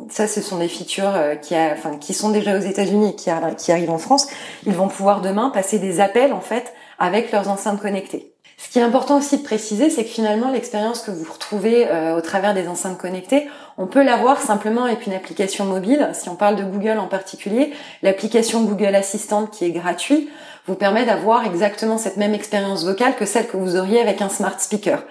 ça, 0.10 0.28
ce 0.28 0.42
sont 0.42 0.58
des 0.58 0.68
features 0.68 1.14
qui, 1.42 1.56
enfin, 1.56 1.98
qui 1.98 2.14
sont 2.14 2.30
déjà 2.30 2.58
aux 2.58 2.62
États-Unis 2.62 3.10
et 3.10 3.16
qui, 3.16 3.30
qui 3.58 3.72
arrivent 3.72 3.92
en 3.92 3.98
France. 3.98 4.28
Ils 4.66 4.74
vont 4.74 4.88
pouvoir 4.88 5.22
demain 5.22 5.50
passer 5.50 5.80
des 5.80 6.00
appels 6.00 6.32
en 6.32 6.42
fait 6.42 6.74
avec 7.00 7.32
leurs 7.32 7.50
enceintes 7.50 7.82
connectées. 7.82 8.32
Ce 8.58 8.70
qui 8.70 8.80
est 8.80 8.84
important 8.84 9.18
aussi 9.18 9.38
de 9.38 9.44
préciser, 9.44 9.90
c'est 9.90 10.04
que 10.04 10.10
finalement, 10.10 10.52
l'expérience 10.52 11.02
que 11.02 11.12
vous 11.12 11.30
retrouvez 11.30 11.88
au 12.16 12.22
travers 12.22 12.54
des 12.54 12.68
enceintes 12.68 12.98
connectées, 12.98 13.50
on 13.78 13.88
peut 13.88 14.04
l'avoir 14.04 14.40
simplement 14.40 14.86
avec 14.86 15.06
une 15.06 15.14
application 15.14 15.66
mobile. 15.66 16.10
Si 16.14 16.30
on 16.30 16.36
parle 16.36 16.56
de 16.56 16.64
Google 16.64 16.98
en 16.98 17.08
particulier, 17.08 17.74
l'application 18.04 18.64
Google 18.64 18.96
Assistant 18.96 19.48
qui 19.48 19.66
est 19.66 19.72
gratuite 19.72 20.30
vous 20.66 20.76
permet 20.76 21.06
d'avoir 21.06 21.46
exactement 21.46 21.98
cette 21.98 22.18
même 22.18 22.34
expérience 22.34 22.86
vocale 22.86 23.16
que 23.16 23.26
celle 23.26 23.48
que 23.48 23.58
vous 23.58 23.76
auriez 23.76 24.00
avec 24.00 24.22
un 24.22 24.30
smart 24.30 24.60
speaker. 24.60 25.04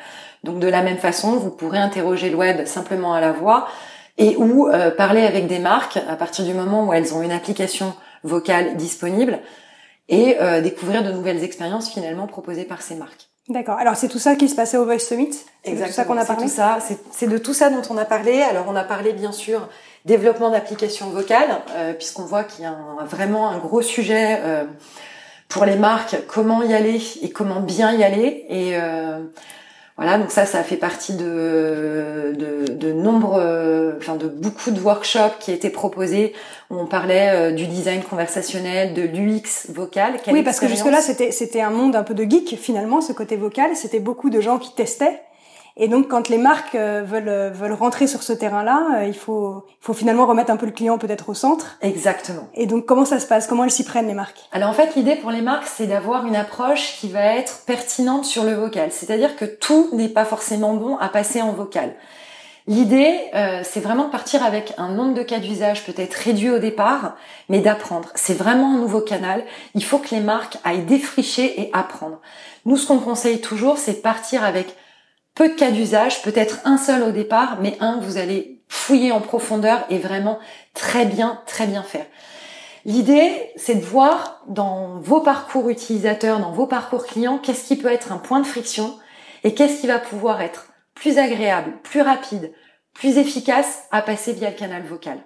Donc 0.43 0.59
de 0.59 0.69
la 0.69 0.83
même 0.83 0.99
façon, 0.99 1.37
vous 1.37 1.51
pourrez 1.51 1.79
interroger 1.79 2.31
le 2.31 2.37
web 2.37 2.67
simplement 2.67 3.15
à 3.15 3.21
la 3.21 3.33
voix 3.33 3.69
et 4.19 4.37
ou 4.37 4.69
euh, 4.69 4.91
parler 4.91 5.23
avec 5.23 5.47
des 5.47 5.59
marques 5.59 5.99
à 6.09 6.17
partir 6.17 6.45
du 6.45 6.55
moment 6.55 6.87
où 6.87 6.93
elles 6.93 7.15
ont 7.15 7.23
une 7.23 7.33
application 7.33 7.95
vocale 8.23 8.77
disponible 8.77 9.41
et 10.09 10.37
euh, 10.41 10.61
découvrir 10.61 11.03
de 11.03 11.13
nouvelles 11.13 11.45
expériences 11.45 11.91
finalement 11.91 12.27
proposées 12.27 12.65
par 12.65 12.83
ces 12.83 12.95
marques. 12.95 13.29
D'accord. 13.49 13.77
Alors 13.79 13.97
c'est 13.97 14.09
tout 14.09 14.19
ça 14.19 14.37
qui 14.37 14.49
se 14.49 14.55
passait 14.55 14.77
au 14.77 14.85
Voice 14.85 14.99
Summit? 15.01 15.31
Exactement. 15.65 15.87
C'est 15.87 15.93
ça 15.93 16.05
qu'on 16.05 16.17
a 16.17 16.25
parlé? 16.25 16.49
C'est 16.49 16.55
tout 16.55 16.57
ça. 16.57 16.79
C'est 17.13 17.29
de 17.29 17.39
tout 17.39 17.55
ça 17.55 17.71
dont 17.71 17.83
on 17.91 17.99
a 17.99 18.05
parlé. 18.05 18.43
Alors 18.43 18.67
on 18.69 18.77
a 18.77 18.85
parlé 18.85 19.13
bien 19.13 19.33
sûr 19.33 19.69
développement 20.05 20.51
d'applications 20.51 21.11
vocales, 21.11 21.63
euh, 21.71 21.93
puisqu'on 21.95 22.25
voit 22.25 22.45
qu'il 22.45 22.65
y 22.65 22.67
a 22.67 22.77
vraiment 23.05 23.51
un 23.51 23.59
gros 23.59 23.83
sujet 23.83 24.41
pour 25.49 25.65
les 25.65 25.77
marques 25.77 26.17
comment 26.27 26.63
y 26.63 26.75
aller 26.75 27.01
et 27.23 27.31
comment 27.31 27.61
bien 27.61 27.93
y 27.93 28.03
aller 28.03 28.45
et 28.49 28.73
euh, 28.75 29.23
voilà 29.97 30.19
donc 30.19 30.33
ça 30.33 30.45
ça 30.45 30.65
fait 30.65 30.77
partie 30.77 31.15
de 31.15 32.35
de, 32.37 32.73
de 32.73 32.93
nombreux 32.93 33.97
enfin 33.99 34.17
de 34.17 34.27
beaucoup 34.27 34.73
de 34.73 34.81
workshops 34.81 35.39
qui 35.39 35.53
étaient 35.53 35.71
proposés. 35.71 36.33
Où 36.71 36.79
on 36.79 36.87
parlait 36.87 37.31
euh, 37.31 37.51
du 37.53 37.67
design 37.67 38.03
conversationnel 38.03 38.95
de 38.95 39.03
l'UX 39.03 39.71
vocal. 39.71 40.15
Oui 40.29 40.43
parce 40.43 40.59
que 40.59 40.67
jusque 40.67 40.87
là 40.87 41.01
c'était 41.01 41.31
c'était 41.31 41.61
un 41.61 41.71
monde 41.71 41.95
un 41.95 42.03
peu 42.03 42.15
de 42.15 42.25
geek 42.25 42.57
finalement 42.59 43.01
ce 43.01 43.13
côté 43.13 43.37
vocal. 43.37 43.77
C'était 43.77 44.01
beaucoup 44.01 44.31
de 44.31 44.41
gens 44.41 44.59
qui 44.59 44.75
testaient 44.75 45.21
et 45.77 45.89
donc, 45.89 46.07
quand 46.07 46.29
les 46.29 46.39
marques 46.39 46.77
euh, 46.77 47.03
veulent 47.05 47.29
euh, 47.29 47.51
veulent 47.51 47.73
rentrer 47.73 48.07
sur 48.07 48.23
ce 48.23 48.33
terrain-là, 48.33 48.99
euh, 48.99 49.07
il 49.07 49.15
faut 49.15 49.65
il 49.69 49.85
faut 49.85 49.93
finalement 49.93 50.25
remettre 50.25 50.53
un 50.53 50.57
peu 50.57 50.67
le 50.67 50.73
client 50.73 50.99
peut-être 50.99 51.29
au 51.29 51.35
centre. 51.35 51.79
Exactement. 51.83 52.49
Et 52.55 52.67
donc, 52.67 52.87
comment 52.87 53.05
ça 53.05 53.19
se 53.19 53.27
passe? 53.27 53.49
Comment 53.49 53.65
elles 53.65 53.73
s'y 53.73 53.85
prennent 53.85 54.07
les 54.07 54.15
marques? 54.15 54.39
Alors 54.53 54.71
en 54.71 54.73
fait, 54.73 54.95
l'idée 54.95 55.17
pour 55.17 55.33
les 55.33 55.43
marques, 55.43 55.67
c'est 55.67 55.89
d'avoir 55.89 56.27
une 56.27 56.37
approche 56.37 56.97
qui 57.01 57.09
va 57.09 57.25
être 57.25 57.63
pertinente 57.67 58.25
sur 58.25 58.45
le 58.45 58.55
vocal. 58.55 58.93
C'est-à-dire 58.93 59.35
que 59.35 59.45
tout 59.45 59.89
n'est 59.93 60.09
pas 60.09 60.25
forcément 60.25 60.75
bon 60.75 60.97
à 60.99 61.09
passer 61.09 61.43
en 61.43 61.53
vocal. 61.53 61.95
L'idée, 62.67 63.15
c'est 63.63 63.81
vraiment 63.81 64.05
de 64.05 64.11
partir 64.11 64.43
avec 64.43 64.73
un 64.79 64.89
nombre 64.89 65.13
de 65.13 65.23
cas 65.23 65.39
d'usage 65.39 65.85
peut-être 65.85 66.15
réduit 66.15 66.49
au 66.49 66.59
départ, 66.59 67.15
mais 67.51 67.59
d'apprendre. 67.59 68.09
C'est 68.15 68.33
vraiment 68.33 68.73
un 68.73 68.79
nouveau 68.79 69.03
canal. 69.03 69.45
Il 69.75 69.85
faut 69.85 69.99
que 69.99 70.15
les 70.15 70.23
marques 70.23 70.57
aillent 70.65 70.87
défricher 70.87 71.61
et 71.61 71.69
apprendre. 71.75 72.21
Nous, 72.65 72.79
ce 72.79 72.87
qu'on 72.87 73.01
conseille 73.01 73.43
toujours, 73.43 73.77
c'est 73.77 74.01
partir 74.01 74.43
avec 74.45 74.75
peu 75.35 75.49
de 75.49 75.55
cas 75.55 75.71
d'usage, 75.71 76.23
peut-être 76.23 76.61
un 76.65 76.79
seul 76.79 77.03
au 77.03 77.11
départ, 77.11 77.59
mais 77.61 77.77
un 77.81 77.99
vous 78.01 78.17
allez 78.17 78.63
fouiller 78.69 79.13
en 79.13 79.21
profondeur 79.21 79.85
et 79.91 79.99
vraiment 79.99 80.39
très 80.73 81.07
bien, 81.07 81.41
très 81.47 81.67
bien 81.67 81.83
faire. 81.83 82.07
L'idée, 82.85 83.33
c'est 83.57 83.77
de 83.77 83.85
voir 83.85 84.43
dans 84.47 84.99
vos 85.01 85.21
parcours 85.21 85.71
utilisateurs, 85.71 86.39
dans 86.39 86.53
vos 86.53 86.67
parcours 86.67 87.07
clients, 87.07 87.39
qu'est-ce 87.39 87.67
qui 87.67 87.77
peut 87.77 87.91
être 87.91 88.13
un 88.13 88.19
point 88.19 88.41
de 88.41 88.47
friction 88.47 88.95
et 89.43 89.55
qu'est-ce 89.55 89.81
qui 89.81 89.87
va 89.87 89.99
pouvoir 89.99 90.43
être 90.43 90.67
plus 90.95 91.19
agréable, 91.19 91.73
plus 91.83 92.03
rapide, 92.03 92.53
plus 92.93 93.19
efficace 93.19 93.85
à 93.91 94.03
passer 94.03 94.33
via 94.33 94.51
le 94.51 94.57
canal 94.57 94.83
vocal. 94.83 95.19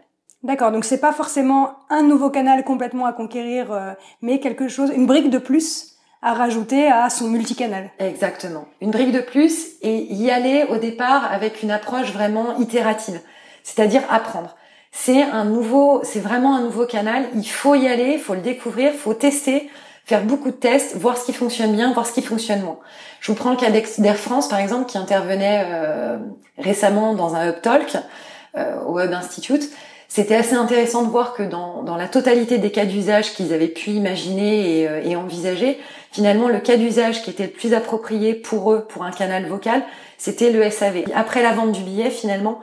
D'accord, 0.45 0.71
donc 0.71 0.85
c'est 0.85 1.00
pas 1.00 1.12
forcément 1.12 1.75
un 1.91 2.03
nouveau 2.03 2.31
canal 2.31 2.62
complètement 2.62 3.07
à 3.07 3.12
conquérir, 3.12 3.73
euh, 3.73 3.93
mais 4.23 4.38
quelque 4.38 4.69
chose, 4.69 4.93
une 4.95 5.07
brique 5.07 5.31
de 5.31 5.38
plus 5.38 5.88
à 6.22 6.34
rajouter 6.34 6.88
à 6.88 7.10
son 7.10 7.28
multicanal. 7.28 7.90
Exactement. 7.98 8.66
Une 8.80 8.90
brique 8.90 9.12
de 9.12 9.20
plus 9.20 9.68
et 9.82 10.12
y 10.12 10.30
aller 10.30 10.64
au 10.68 10.76
départ 10.76 11.30
avec 11.30 11.62
une 11.62 11.70
approche 11.70 12.12
vraiment 12.12 12.56
itérative, 12.58 13.20
c'est-à-dire 13.62 14.02
apprendre. 14.10 14.56
C'est 14.90 15.22
un 15.22 15.44
nouveau, 15.44 16.00
c'est 16.02 16.20
vraiment 16.20 16.56
un 16.56 16.62
nouveau 16.62 16.87
canal. 16.87 17.26
Il 17.34 17.48
faut 17.48 17.75
y 17.75 17.87
aller, 17.87 18.14
il 18.14 18.18
faut 18.18 18.34
le 18.34 18.40
découvrir, 18.40 18.92
il 18.92 18.98
faut 18.98 19.14
tester, 19.14 19.70
faire 20.04 20.25
beaucoup 20.25 20.50
de 20.50 20.56
tests, 20.56 20.96
voir 20.96 21.16
ce 21.16 21.25
qui 21.25 21.32
fonctionne 21.32 21.72
bien, 21.72 21.92
voir 21.92 22.06
ce 22.06 22.12
qui 22.12 22.22
fonctionne 22.22 22.62
moins. 22.62 22.78
Je 23.20 23.30
vous 23.30 23.37
prends 23.37 23.50
le 23.50 23.56
cas 23.56 23.70
d'Air 23.70 24.16
France 24.16 24.48
par 24.48 24.58
exemple 24.58 24.87
qui 24.87 24.98
intervenait 24.98 25.66
euh, 25.66 26.18
récemment 26.56 27.14
dans 27.14 27.37
un 27.37 27.50
Hub 27.50 27.60
Talk 27.60 27.96
euh, 28.56 28.80
au 28.87 28.98
Hub 28.98 29.12
Institute 29.12 29.70
c'était 30.09 30.37
assez 30.37 30.55
intéressant 30.55 31.03
de 31.03 31.11
voir 31.11 31.35
que 31.35 31.43
dans, 31.43 31.83
dans 31.83 31.97
la 31.97 32.09
totalité 32.09 32.57
des 32.57 32.71
cas 32.71 32.87
d'usage 32.87 33.35
qu'ils 33.35 33.53
avaient 33.53 33.69
pu 33.69 33.91
imaginer 33.91 34.81
et, 34.81 34.88
euh, 34.88 35.03
et, 35.05 35.17
envisager, 35.17 35.79
finalement 36.12 36.49
le 36.49 36.61
cas 36.61 36.79
d'usage 36.79 37.23
qui 37.23 37.31
était 37.31 37.45
le 37.45 37.53
plus 37.53 37.75
approprié 37.75 38.33
pour 38.33 38.73
eux, 38.73 38.87
pour 38.88 39.05
un 39.05 39.11
canal 39.11 39.47
vocal, 39.47 39.83
c'était 40.17 40.50
le 40.50 40.69
SAV. 40.71 41.05
Après 41.15 41.43
la 41.43 41.53
vente 41.53 41.73
du 41.73 41.83
billet, 41.83 42.11
finalement, 42.11 42.61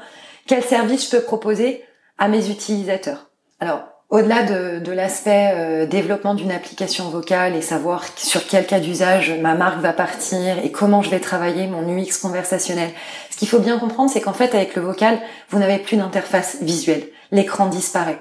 quel 0.47 0.63
service 0.63 1.05
je 1.05 1.17
peux 1.17 1.23
proposer 1.23 1.83
à 2.17 2.27
mes 2.27 2.49
utilisateurs? 2.49 3.29
Alors, 3.59 3.83
au-delà 4.09 4.43
de, 4.43 4.79
de 4.79 4.91
l'aspect 4.91 5.51
euh, 5.55 5.85
développement 5.85 6.33
d'une 6.33 6.51
application 6.51 7.09
vocale 7.09 7.55
et 7.55 7.61
savoir 7.61 8.05
sur 8.17 8.45
quel 8.47 8.65
cas 8.65 8.79
d'usage 8.79 9.31
ma 9.39 9.53
marque 9.53 9.81
va 9.81 9.93
partir 9.93 10.57
et 10.63 10.71
comment 10.71 11.03
je 11.03 11.09
vais 11.11 11.19
travailler 11.19 11.67
mon 11.67 11.87
UX 11.95 12.17
conversationnel, 12.21 12.89
ce 13.29 13.37
qu'il 13.37 13.47
faut 13.47 13.59
bien 13.59 13.77
comprendre, 13.77 14.09
c'est 14.09 14.21
qu'en 14.21 14.33
fait, 14.33 14.55
avec 14.55 14.75
le 14.75 14.81
vocal, 14.81 15.19
vous 15.49 15.59
n'avez 15.59 15.77
plus 15.77 15.97
d'interface 15.97 16.57
visuelle 16.61 17.03
l'écran 17.31 17.67
disparaît. 17.67 18.19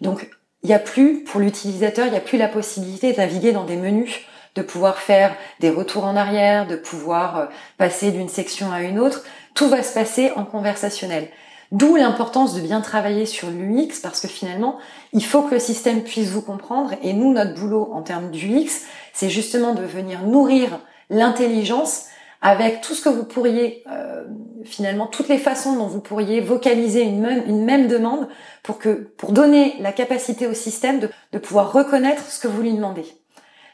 Donc, 0.00 0.28
il 0.62 0.68
n'y 0.68 0.74
a 0.74 0.78
plus, 0.78 1.24
pour 1.24 1.40
l'utilisateur, 1.40 2.06
il 2.06 2.12
n'y 2.12 2.18
a 2.18 2.22
plus 2.22 2.38
la 2.38 2.48
possibilité 2.48 3.12
de 3.12 3.50
dans 3.50 3.64
des 3.64 3.76
menus, 3.76 4.20
de 4.56 4.62
pouvoir 4.62 4.98
faire 4.98 5.34
des 5.60 5.70
retours 5.70 6.04
en 6.04 6.16
arrière, 6.16 6.66
de 6.66 6.76
pouvoir 6.76 7.38
euh, 7.38 7.46
passer 7.78 8.10
d'une 8.10 8.28
section 8.28 8.72
à 8.72 8.82
une 8.82 8.98
autre. 8.98 9.22
Tout 9.54 9.68
va 9.68 9.82
se 9.82 9.94
passer 9.94 10.32
en 10.36 10.44
conversationnel. 10.44 11.28
D'où 11.72 11.94
l'importance 11.94 12.54
de 12.54 12.60
bien 12.60 12.80
travailler 12.80 13.26
sur 13.26 13.48
l'UX 13.48 14.00
parce 14.02 14.20
que 14.20 14.26
finalement, 14.26 14.78
il 15.12 15.24
faut 15.24 15.42
que 15.42 15.54
le 15.54 15.60
système 15.60 16.02
puisse 16.02 16.30
vous 16.30 16.42
comprendre 16.42 16.94
et 17.00 17.12
nous, 17.12 17.32
notre 17.32 17.54
boulot 17.54 17.90
en 17.92 18.02
termes 18.02 18.32
d'UX, 18.32 18.86
c'est 19.12 19.30
justement 19.30 19.72
de 19.72 19.84
venir 19.84 20.22
nourrir 20.22 20.80
l'intelligence 21.10 22.06
avec 22.42 22.80
tout 22.80 22.94
ce 22.94 23.02
que 23.02 23.08
vous 23.08 23.24
pourriez 23.24 23.84
euh, 23.90 24.24
finalement 24.64 25.06
toutes 25.06 25.28
les 25.28 25.38
façons 25.38 25.76
dont 25.76 25.86
vous 25.86 26.00
pourriez 26.00 26.40
vocaliser 26.40 27.02
une 27.02 27.20
même, 27.20 27.42
une 27.46 27.64
même 27.64 27.86
demande 27.86 28.28
pour 28.62 28.78
que 28.78 28.90
pour 29.16 29.32
donner 29.32 29.76
la 29.80 29.92
capacité 29.92 30.46
au 30.46 30.54
système 30.54 31.00
de, 31.00 31.10
de 31.32 31.38
pouvoir 31.38 31.72
reconnaître 31.72 32.24
ce 32.30 32.40
que 32.40 32.48
vous 32.48 32.62
lui 32.62 32.72
demandez. 32.72 33.06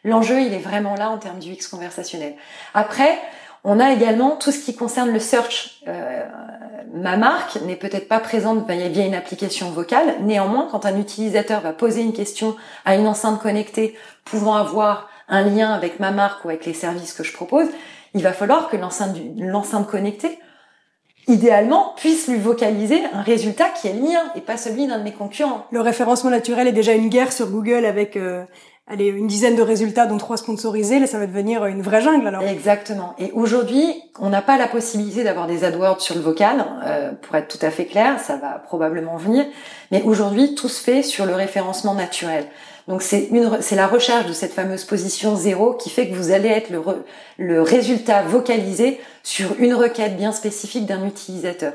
L'enjeu, 0.05 0.41
il 0.41 0.55
est 0.55 0.59
vraiment 0.59 0.95
là 0.95 1.11
en 1.11 1.19
termes 1.19 1.41
du 1.41 1.51
X 1.51 1.67
conversationnel. 1.67 2.35
Après, 2.75 3.19
on 3.65 3.81
a 3.81 3.93
également 3.93 4.37
tout 4.37 4.53
ce 4.53 4.61
qui 4.61 4.77
concerne 4.77 5.11
le 5.11 5.19
search. 5.19 5.83
Euh, 5.89 6.25
ma 6.95 7.17
marque 7.17 7.61
n'est 7.63 7.75
peut-être 7.75 8.07
pas 8.07 8.21
présente 8.21 8.65
via 8.71 9.05
une 9.05 9.15
application 9.17 9.71
vocale. 9.71 10.15
Néanmoins, 10.21 10.69
quand 10.71 10.87
un 10.87 10.97
utilisateur 10.97 11.61
va 11.61 11.73
poser 11.73 12.03
une 12.03 12.13
question 12.13 12.55
à 12.85 12.95
une 12.95 13.09
enceinte 13.09 13.43
connectée 13.43 13.97
pouvant 14.25 14.55
avoir 14.55 15.09
un 15.29 15.43
lien 15.43 15.73
avec 15.73 15.99
ma 15.99 16.13
marque 16.13 16.45
ou 16.45 16.49
avec 16.51 16.65
les 16.65 16.75
services 16.75 17.13
que 17.13 17.25
je 17.25 17.33
propose, 17.33 17.67
il 18.15 18.23
va 18.23 18.33
falloir 18.33 18.69
que 18.69 18.77
l'enceinte 18.77 19.87
connectée, 19.87 20.39
idéalement, 21.29 21.95
puisse 21.97 22.29
lui 22.29 22.39
vocaliser 22.39 23.03
un 23.13 23.23
résultat 23.23 23.69
qui 23.71 23.89
est 23.89 23.93
le 23.93 24.03
mien 24.03 24.23
et 24.35 24.41
pas 24.41 24.57
celui 24.57 24.87
d'un 24.87 24.99
de 24.99 25.05
mes 25.05 25.13
concurrents. 25.13 25.67
Le 25.71 25.81
référencement 25.81 26.31
naturel 26.31 26.69
est 26.69 26.73
déjà 26.73 26.93
une 26.93 27.09
guerre 27.09 27.33
sur 27.33 27.49
Google 27.49 27.85
avec 27.85 28.17
euh, 28.17 28.45
allez, 28.87 29.07
une 29.07 29.27
dizaine 29.27 29.57
de 29.57 29.63
résultats 29.63 30.07
dont 30.07 30.19
trois 30.19 30.37
sponsorisés. 30.37 30.99
Là, 30.99 31.07
ça 31.07 31.19
va 31.19 31.27
devenir 31.27 31.67
une 31.67 31.83
vraie 31.83 32.01
jungle 32.01 32.27
alors. 32.27 32.43
Exactement. 32.43 33.15
Et 33.19 33.33
aujourd'hui, 33.33 34.03
on 34.21 34.31
n'a 34.31 34.43
pas 34.43 34.57
la 34.57 34.69
possibilité 34.69 35.25
d'avoir 35.25 35.47
des 35.47 35.65
AdWords 35.65 36.01
sur 36.01 36.15
le 36.15 36.21
vocal. 36.21 36.65
Euh, 36.85 37.13
pour 37.13 37.35
être 37.37 37.49
tout 37.49 37.65
à 37.65 37.71
fait 37.71 37.87
clair, 37.87 38.21
ça 38.21 38.37
va 38.37 38.59
probablement 38.59 39.17
venir. 39.17 39.45
Mais 39.91 40.03
aujourd'hui, 40.03 40.55
tout 40.55 40.69
se 40.69 40.83
fait 40.83 41.03
sur 41.03 41.27
le 41.27 41.35
référencement 41.35 41.95
naturel. 41.95 42.47
Donc 42.89 43.03
c'est 43.03 43.25
une, 43.31 43.61
c'est 43.61 43.75
la 43.75 43.89
recherche 43.89 44.27
de 44.27 44.33
cette 44.33 44.53
fameuse 44.53 44.85
position 44.85 45.35
zéro 45.35 45.75
qui 45.75 45.91
fait 45.91 46.09
que 46.09 46.15
vous 46.15 46.31
allez 46.31 46.49
être 46.49 46.71
le, 46.71 46.81
le 47.37 47.61
résultat 47.61 48.23
vocalisé 48.23 49.01
sur 49.25 49.57
une 49.59 49.75
requête 49.75 50.17
bien 50.17 50.33
spécifique 50.33 50.87
d'un 50.87 51.05
utilisateur. 51.05 51.73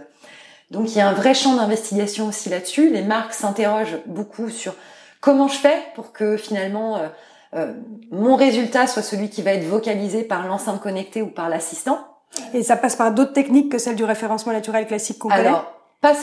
Donc 0.70 0.92
il 0.92 0.98
y 0.98 1.02
a 1.02 1.10
un 1.10 1.14
vrai 1.14 1.34
champ 1.34 1.56
d'investigation 1.56 2.28
aussi 2.28 2.50
là-dessus. 2.50 2.90
Les 2.90 3.02
marques 3.02 3.34
s'interrogent 3.34 3.98
beaucoup 4.06 4.50
sur 4.50 4.74
comment 5.20 5.50
je 5.50 5.58
fais 5.58 5.78
pour 5.96 6.14
que 6.14 6.38
finalement 6.38 6.98
euh, 6.98 7.08
euh, 7.56 7.74
mon 8.12 8.38
résultat 8.38 8.88
soit 8.88 9.02
celui 9.02 9.30
qui 9.30 9.42
va 9.42 9.52
être 9.52 9.66
vocalisé 9.66 10.24
par 10.24 10.48
l'enceinte 10.48 10.80
connectée 10.82 11.22
ou 11.22 11.28
par 11.28 11.50
l'assistant. 11.50 12.08
Et 12.54 12.64
ça 12.64 12.78
passe 12.78 12.96
par 12.96 13.12
d'autres 13.14 13.34
techniques 13.34 13.70
que 13.70 13.78
celles 13.78 13.98
du 13.98 14.06
référencement 14.06 14.54
naturel 14.54 14.88
classique 14.88 15.20
qu'on 15.20 15.28
connaît? 15.28 15.48
Alors, 15.48 15.74
pas 16.00 16.14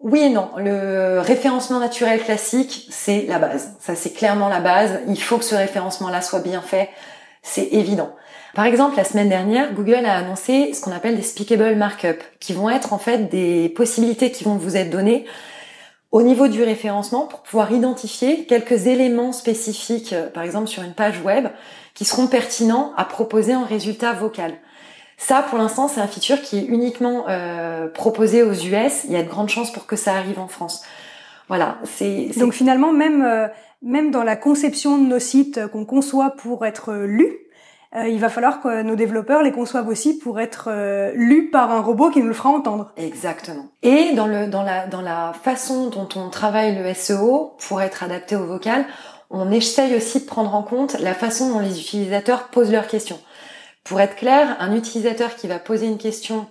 oui 0.00 0.20
et 0.20 0.30
non. 0.30 0.50
Le 0.56 1.20
référencement 1.20 1.80
naturel 1.80 2.22
classique, 2.22 2.86
c'est 2.90 3.26
la 3.26 3.38
base. 3.38 3.74
Ça, 3.80 3.94
c'est 3.94 4.12
clairement 4.12 4.48
la 4.48 4.60
base. 4.60 5.00
Il 5.08 5.20
faut 5.20 5.38
que 5.38 5.44
ce 5.44 5.54
référencement-là 5.54 6.22
soit 6.22 6.40
bien 6.40 6.60
fait. 6.60 6.90
C'est 7.42 7.68
évident. 7.72 8.14
Par 8.54 8.64
exemple, 8.64 8.96
la 8.96 9.04
semaine 9.04 9.28
dernière, 9.28 9.72
Google 9.74 10.06
a 10.06 10.16
annoncé 10.16 10.72
ce 10.72 10.80
qu'on 10.80 10.92
appelle 10.92 11.16
des 11.16 11.22
speakable 11.22 11.76
markup, 11.76 12.22
qui 12.40 12.52
vont 12.52 12.70
être 12.70 12.92
en 12.92 12.98
fait 12.98 13.28
des 13.28 13.68
possibilités 13.68 14.30
qui 14.30 14.44
vont 14.44 14.56
vous 14.56 14.76
être 14.76 14.90
données 14.90 15.26
au 16.10 16.22
niveau 16.22 16.48
du 16.48 16.62
référencement 16.62 17.26
pour 17.26 17.40
pouvoir 17.40 17.70
identifier 17.70 18.46
quelques 18.46 18.86
éléments 18.86 19.32
spécifiques, 19.32 20.14
euh, 20.14 20.28
par 20.30 20.42
exemple 20.42 20.66
sur 20.66 20.82
une 20.82 20.94
page 20.94 21.20
web, 21.20 21.48
qui 21.94 22.04
seront 22.04 22.26
pertinents 22.28 22.92
à 22.96 23.04
proposer 23.04 23.54
en 23.54 23.64
résultat 23.64 24.12
vocal. 24.12 24.54
Ça, 25.18 25.42
pour 25.42 25.58
l'instant, 25.58 25.88
c'est 25.88 26.00
un 26.00 26.06
feature 26.06 26.40
qui 26.40 26.58
est 26.58 26.64
uniquement 26.64 27.26
euh, 27.28 27.88
proposé 27.88 28.42
aux 28.42 28.54
US. 28.54 29.04
Il 29.04 29.12
y 29.12 29.16
a 29.16 29.22
de 29.22 29.28
grandes 29.28 29.50
chances 29.50 29.72
pour 29.72 29.86
que 29.86 29.96
ça 29.96 30.14
arrive 30.14 30.38
en 30.38 30.48
France. 30.48 30.82
Voilà. 31.48 31.78
C'est 31.84 32.30
donc 32.38 32.52
finalement 32.52 32.92
même 32.92 33.22
euh, 33.22 33.48
même 33.82 34.10
dans 34.10 34.22
la 34.22 34.36
conception 34.36 34.98
de 34.98 35.06
nos 35.06 35.18
sites 35.18 35.66
qu'on 35.68 35.84
conçoit 35.84 36.30
pour 36.30 36.66
être 36.66 36.94
lus, 36.94 37.36
euh, 37.96 38.06
il 38.06 38.20
va 38.20 38.28
falloir 38.28 38.60
que 38.60 38.82
nos 38.82 38.96
développeurs 38.96 39.42
les 39.42 39.52
conçoivent 39.52 39.88
aussi 39.88 40.18
pour 40.18 40.40
être 40.40 40.68
euh, 40.70 41.12
lus 41.14 41.48
par 41.50 41.70
un 41.70 41.80
robot 41.80 42.10
qui 42.10 42.20
nous 42.20 42.26
le 42.26 42.34
fera 42.34 42.50
entendre. 42.50 42.92
Exactement. 42.98 43.66
Et 43.82 44.12
dans 44.14 44.26
le 44.26 44.46
dans 44.46 44.62
la 44.62 44.86
dans 44.86 45.00
la 45.00 45.32
façon 45.42 45.88
dont 45.88 46.08
on 46.16 46.28
travaille 46.28 46.76
le 46.76 46.92
SEO 46.92 47.56
pour 47.66 47.80
être 47.80 48.02
adapté 48.02 48.36
au 48.36 48.44
vocal, 48.44 48.84
on 49.30 49.50
essaye 49.50 49.96
aussi 49.96 50.20
de 50.20 50.26
prendre 50.26 50.54
en 50.54 50.62
compte 50.62 50.98
la 51.00 51.14
façon 51.14 51.50
dont 51.50 51.60
les 51.60 51.80
utilisateurs 51.80 52.48
posent 52.48 52.72
leurs 52.72 52.88
questions. 52.88 53.18
Pour 53.88 54.02
être 54.02 54.16
clair, 54.16 54.54
un 54.60 54.76
utilisateur 54.76 55.34
qui 55.34 55.46
va 55.46 55.58
poser 55.58 55.86
une 55.86 55.96
question 55.96 56.46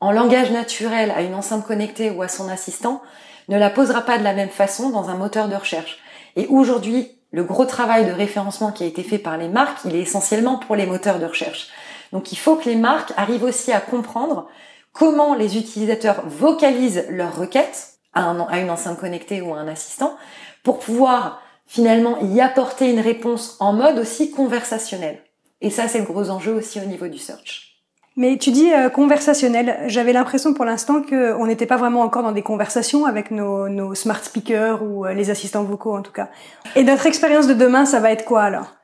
en 0.00 0.12
langage 0.12 0.50
naturel 0.50 1.10
à 1.16 1.22
une 1.22 1.34
enceinte 1.34 1.66
connectée 1.66 2.10
ou 2.10 2.20
à 2.20 2.28
son 2.28 2.46
assistant 2.50 3.00
ne 3.48 3.56
la 3.56 3.70
posera 3.70 4.02
pas 4.02 4.18
de 4.18 4.22
la 4.22 4.34
même 4.34 4.50
façon 4.50 4.90
dans 4.90 5.08
un 5.08 5.14
moteur 5.14 5.48
de 5.48 5.56
recherche. 5.56 5.96
Et 6.36 6.46
aujourd'hui, 6.48 7.10
le 7.32 7.42
gros 7.42 7.64
travail 7.64 8.04
de 8.04 8.12
référencement 8.12 8.70
qui 8.70 8.84
a 8.84 8.86
été 8.86 9.02
fait 9.02 9.16
par 9.16 9.38
les 9.38 9.48
marques, 9.48 9.78
il 9.86 9.96
est 9.96 10.02
essentiellement 10.02 10.58
pour 10.58 10.76
les 10.76 10.84
moteurs 10.84 11.18
de 11.18 11.24
recherche. 11.24 11.68
Donc 12.12 12.32
il 12.32 12.36
faut 12.36 12.56
que 12.56 12.68
les 12.68 12.76
marques 12.76 13.14
arrivent 13.16 13.44
aussi 13.44 13.72
à 13.72 13.80
comprendre 13.80 14.46
comment 14.92 15.34
les 15.34 15.56
utilisateurs 15.56 16.22
vocalisent 16.26 17.06
leurs 17.08 17.34
requêtes 17.34 17.94
à, 18.12 18.28
une 18.58 18.70
enceinte 18.70 19.00
connectée 19.00 19.40
ou 19.40 19.54
à 19.54 19.58
un 19.58 19.68
assistant 19.68 20.18
pour 20.64 20.80
pouvoir 20.80 21.40
finalement 21.64 22.18
y 22.20 22.42
apporter 22.42 22.90
une 22.90 23.00
réponse 23.00 23.56
en 23.58 23.72
mode 23.72 23.98
aussi 23.98 24.30
conversationnel. 24.30 25.22
Et 25.60 25.70
ça, 25.70 25.88
c'est 25.88 25.98
le 25.98 26.04
gros 26.04 26.30
enjeu 26.30 26.52
aussi 26.52 26.80
au 26.80 26.84
niveau 26.84 27.08
du 27.08 27.18
search. 27.18 27.68
Mais 28.16 28.36
tu 28.36 28.50
dis 28.50 28.72
euh, 28.72 28.88
conversationnel. 28.88 29.78
J'avais 29.86 30.12
l'impression 30.12 30.52
pour 30.52 30.64
l'instant 30.64 31.02
qu'on 31.02 31.46
n'était 31.46 31.66
pas 31.66 31.76
vraiment 31.76 32.00
encore 32.00 32.24
dans 32.24 32.32
des 32.32 32.42
conversations 32.42 33.06
avec 33.06 33.30
nos, 33.30 33.68
nos 33.68 33.94
smart 33.94 34.22
speakers 34.22 34.82
ou 34.82 35.06
euh, 35.06 35.14
les 35.14 35.30
assistants 35.30 35.62
vocaux 35.62 35.96
en 35.96 36.02
tout 36.02 36.10
cas. 36.10 36.28
Et 36.74 36.82
notre 36.82 37.06
expérience 37.06 37.46
de 37.46 37.54
demain, 37.54 37.86
ça 37.86 38.00
va 38.00 38.10
être 38.10 38.24
quoi 38.24 38.42
alors? 38.42 38.74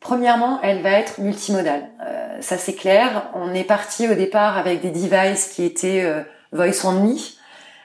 Premièrement, 0.00 0.60
elle 0.62 0.82
va 0.82 0.90
être 0.90 1.18
multimodale. 1.18 1.88
Euh, 2.06 2.36
ça 2.42 2.58
c'est 2.58 2.74
clair. 2.74 3.30
On 3.32 3.54
est 3.54 3.64
parti 3.64 4.06
au 4.06 4.14
départ 4.14 4.58
avec 4.58 4.82
des 4.82 4.90
devices 4.90 5.48
qui 5.48 5.64
étaient 5.64 6.02
euh, 6.04 6.22
voice 6.52 6.84
only. 6.84 7.38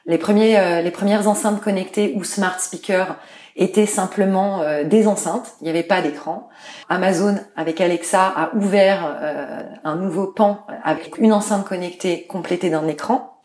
Les 0.06 0.18
premiers, 0.18 0.82
les 0.82 0.90
premières 0.90 1.28
enceintes 1.28 1.62
connectées 1.62 2.14
ou 2.16 2.24
smart 2.24 2.60
speakers 2.60 3.18
étaient 3.62 3.86
simplement 3.86 4.62
euh, 4.62 4.84
des 4.84 5.08
enceintes, 5.08 5.54
il 5.62 5.66
n'y 5.66 5.70
avait 5.70 5.84
pas 5.84 6.02
d'écran. 6.02 6.50
Amazon 6.90 7.38
avec 7.56 7.80
Alexa 7.80 8.34
a 8.36 8.56
ouvert 8.56 9.18
euh, 9.22 9.62
un 9.84 9.96
nouveau 9.96 10.28
pan 10.28 10.66
avec 10.84 11.18
une 11.20 11.32
enceinte 11.32 11.66
connectée 11.66 12.26
complétée 12.28 12.70
d'un 12.72 12.88
écran. 12.88 13.38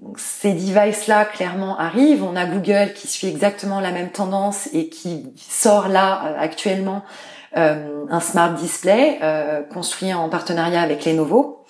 Donc, 0.00 0.18
ces 0.18 0.52
devices-là 0.52 1.24
clairement 1.24 1.78
arrivent. 1.78 2.22
On 2.22 2.36
a 2.36 2.46
Google 2.46 2.92
qui 2.94 3.08
suit 3.08 3.28
exactement 3.28 3.80
la 3.80 3.90
même 3.90 4.10
tendance 4.10 4.68
et 4.72 4.88
qui 4.88 5.32
sort 5.36 5.88
là 5.88 6.26
euh, 6.26 6.36
actuellement 6.38 7.02
un 7.56 8.18
smart 8.18 8.52
display 8.54 9.20
construit 9.72 10.12
en 10.12 10.28
partenariat 10.28 10.82
avec 10.82 11.04
Lenovo. 11.04 11.64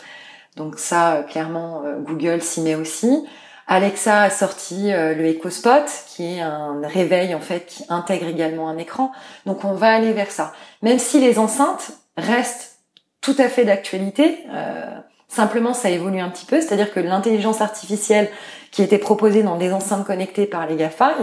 Donc 0.56 0.78
ça, 0.78 1.26
clairement, 1.28 1.82
Google 2.06 2.40
s'y 2.40 2.62
met 2.62 2.74
aussi. 2.74 3.26
Alexa 3.66 4.22
a 4.22 4.30
sorti 4.30 4.92
euh, 4.92 5.14
le 5.14 5.30
EcoSpot, 5.30 5.84
qui 6.08 6.36
est 6.36 6.40
un 6.40 6.80
réveil 6.84 7.34
en 7.34 7.40
fait 7.40 7.66
qui 7.66 7.84
intègre 7.88 8.26
également 8.26 8.68
un 8.68 8.78
écran. 8.78 9.12
Donc 9.46 9.64
on 9.64 9.72
va 9.72 9.92
aller 9.92 10.12
vers 10.12 10.30
ça. 10.30 10.52
Même 10.82 10.98
si 10.98 11.20
les 11.20 11.38
enceintes 11.38 11.92
restent 12.16 12.78
tout 13.20 13.34
à 13.38 13.48
fait 13.48 13.64
d'actualité, 13.64 14.40
euh, 14.52 14.84
simplement 15.28 15.72
ça 15.72 15.88
évolue 15.88 16.20
un 16.20 16.28
petit 16.28 16.44
peu, 16.44 16.60
c'est-à-dire 16.60 16.92
que 16.92 17.00
l'intelligence 17.00 17.62
artificielle 17.62 18.28
qui 18.70 18.82
était 18.82 18.98
proposée 18.98 19.42
dans 19.42 19.56
des 19.56 19.72
enceintes 19.72 20.04
connectées 20.04 20.46
par 20.46 20.66
les 20.66 20.76
GAFA, 20.76 21.14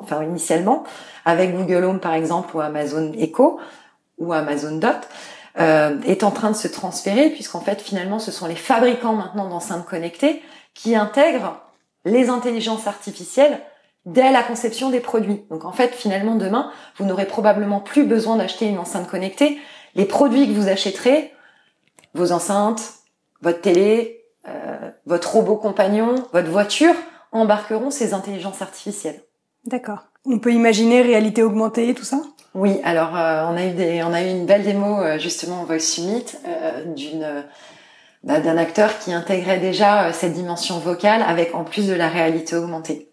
enfin 0.00 0.22
initialement, 0.22 0.84
avec 1.24 1.54
Google 1.54 1.84
Home 1.84 2.00
par 2.00 2.14
exemple 2.14 2.56
ou 2.56 2.60
Amazon 2.60 3.12
Echo 3.18 3.60
ou 4.18 4.32
Amazon 4.32 4.76
Dot, 4.76 5.08
euh, 5.58 6.00
est 6.06 6.24
en 6.24 6.30
train 6.30 6.50
de 6.50 6.56
se 6.56 6.66
transférer 6.66 7.30
puisqu'en 7.30 7.60
fait 7.60 7.80
finalement 7.82 8.18
ce 8.18 8.32
sont 8.32 8.46
les 8.46 8.56
fabricants 8.56 9.14
maintenant 9.14 9.48
d'enceintes 9.48 9.84
connectées 9.84 10.42
qui 10.72 10.96
intègrent 10.96 11.60
les 12.04 12.28
intelligences 12.28 12.86
artificielles 12.86 13.60
dès 14.06 14.30
la 14.30 14.42
conception 14.42 14.90
des 14.90 15.00
produits. 15.00 15.42
Donc 15.50 15.64
en 15.64 15.72
fait, 15.72 15.94
finalement, 15.94 16.34
demain, 16.34 16.70
vous 16.98 17.06
n'aurez 17.06 17.26
probablement 17.26 17.80
plus 17.80 18.04
besoin 18.04 18.36
d'acheter 18.36 18.66
une 18.66 18.78
enceinte 18.78 19.08
connectée. 19.08 19.58
Les 19.94 20.04
produits 20.04 20.46
que 20.46 20.52
vous 20.52 20.68
achèterez, 20.68 21.32
vos 22.14 22.32
enceintes, 22.32 22.82
votre 23.40 23.60
télé, 23.60 24.24
euh, 24.48 24.90
votre 25.06 25.34
robot 25.34 25.56
compagnon, 25.56 26.14
votre 26.32 26.50
voiture, 26.50 26.94
embarqueront 27.32 27.90
ces 27.90 28.14
intelligences 28.14 28.62
artificielles. 28.62 29.22
D'accord. 29.64 30.04
On 30.26 30.38
peut 30.38 30.52
imaginer 30.52 31.02
réalité 31.02 31.42
augmentée, 31.42 31.94
tout 31.94 32.04
ça? 32.04 32.20
Oui. 32.54 32.80
Alors, 32.84 33.16
euh, 33.16 33.44
on 33.50 33.56
a 33.56 33.66
eu 33.66 33.72
des, 33.72 34.02
on 34.02 34.12
a 34.12 34.22
eu 34.22 34.30
une 34.30 34.46
belle 34.46 34.62
démo 34.62 35.00
euh, 35.00 35.18
justement 35.18 35.62
au 35.62 35.66
Voice 35.66 35.80
Summit 35.80 36.24
d'une 36.94 37.20
bah, 37.20 37.42
d'un 38.24 38.56
acteur 38.56 38.98
qui 38.98 39.12
intégrait 39.12 39.58
déjà 39.58 40.06
euh, 40.06 40.12
cette 40.12 40.32
dimension 40.32 40.78
vocale 40.78 41.22
avec 41.22 41.54
en 41.54 41.64
plus 41.64 41.86
de 41.86 41.94
la 41.94 42.08
réalité 42.08 42.56
augmentée. 42.56 43.10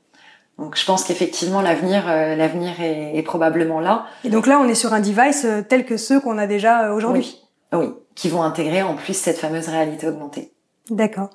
Donc 0.58 0.78
je 0.78 0.86
pense 0.86 1.04
qu'effectivement 1.04 1.62
l'avenir 1.62 2.04
euh, 2.08 2.36
l'avenir 2.36 2.74
est, 2.80 3.21
probablement 3.24 3.80
là. 3.80 4.06
Et 4.24 4.30
donc 4.30 4.47
là 4.47 4.60
on 4.60 4.67
est 4.67 4.76
sur 4.76 4.93
un 4.93 5.02
device 5.02 5.45
euh, 5.45 5.62
tel 5.62 5.86
que 5.86 5.97
ceux 5.97 6.19
qu'on 6.19 6.38
a 6.38 6.47
déjà 6.47 6.93
aujourd'hui. 6.93 7.41
Oui. 7.74 7.80
oui, 7.80 7.93
qui 8.15 8.30
vont 8.30 8.43
intégrer 8.43 8.84
en 8.84 8.95
plus 8.95 9.13
cette 9.13 9.38
fameuse 9.38 9.67
réalité 9.67 10.08
augmentée. 10.08 10.54
D'accord. 10.89 11.30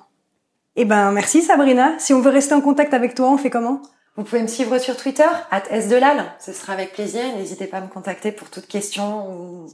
Eh 0.75 0.85
ben 0.85 1.11
merci 1.11 1.41
Sabrina. 1.41 1.93
Si 1.99 2.13
on 2.13 2.21
veut 2.21 2.31
rester 2.31 2.53
en 2.53 2.61
contact 2.61 2.93
avec 2.93 3.15
toi, 3.15 3.29
on 3.29 3.37
fait 3.37 3.49
comment? 3.49 3.81
Vous 4.15 4.23
pouvez 4.23 4.41
me 4.41 4.47
suivre 4.47 4.79
sur 4.79 4.97
Twitter 4.97 5.27
@sdelal. 5.71 6.25
Ce 6.39 6.51
sera 6.51 6.73
avec 6.73 6.93
plaisir. 6.93 7.21
N'hésitez 7.37 7.67
pas 7.67 7.77
à 7.77 7.81
me 7.81 7.87
contacter 7.87 8.31
pour 8.31 8.49
toute 8.49 8.67
question 8.67 9.29
ou 9.29 9.67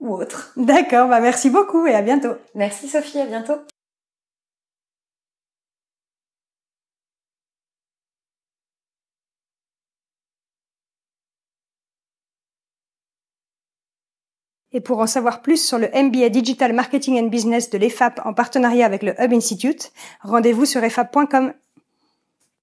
ou 0.00 0.14
autre. 0.14 0.52
D'accord, 0.56 1.08
bah 1.08 1.20
merci 1.20 1.50
beaucoup 1.50 1.86
et 1.86 1.94
à 1.94 2.02
bientôt. 2.02 2.34
Merci 2.54 2.88
Sophie, 2.88 3.20
à 3.20 3.26
bientôt. 3.26 3.60
Et 14.72 14.80
pour 14.80 15.00
en 15.00 15.06
savoir 15.06 15.42
plus 15.42 15.64
sur 15.64 15.78
le 15.78 15.88
MBA 15.88 16.28
Digital 16.28 16.72
Marketing 16.72 17.20
and 17.20 17.26
Business 17.26 17.70
de 17.70 17.78
l'EFAP 17.78 18.20
en 18.24 18.32
partenariat 18.32 18.86
avec 18.86 19.02
le 19.02 19.20
Hub 19.20 19.32
Institute, 19.32 19.92
rendez-vous 20.22 20.64
sur 20.64 20.82
efap.com. 20.84 21.52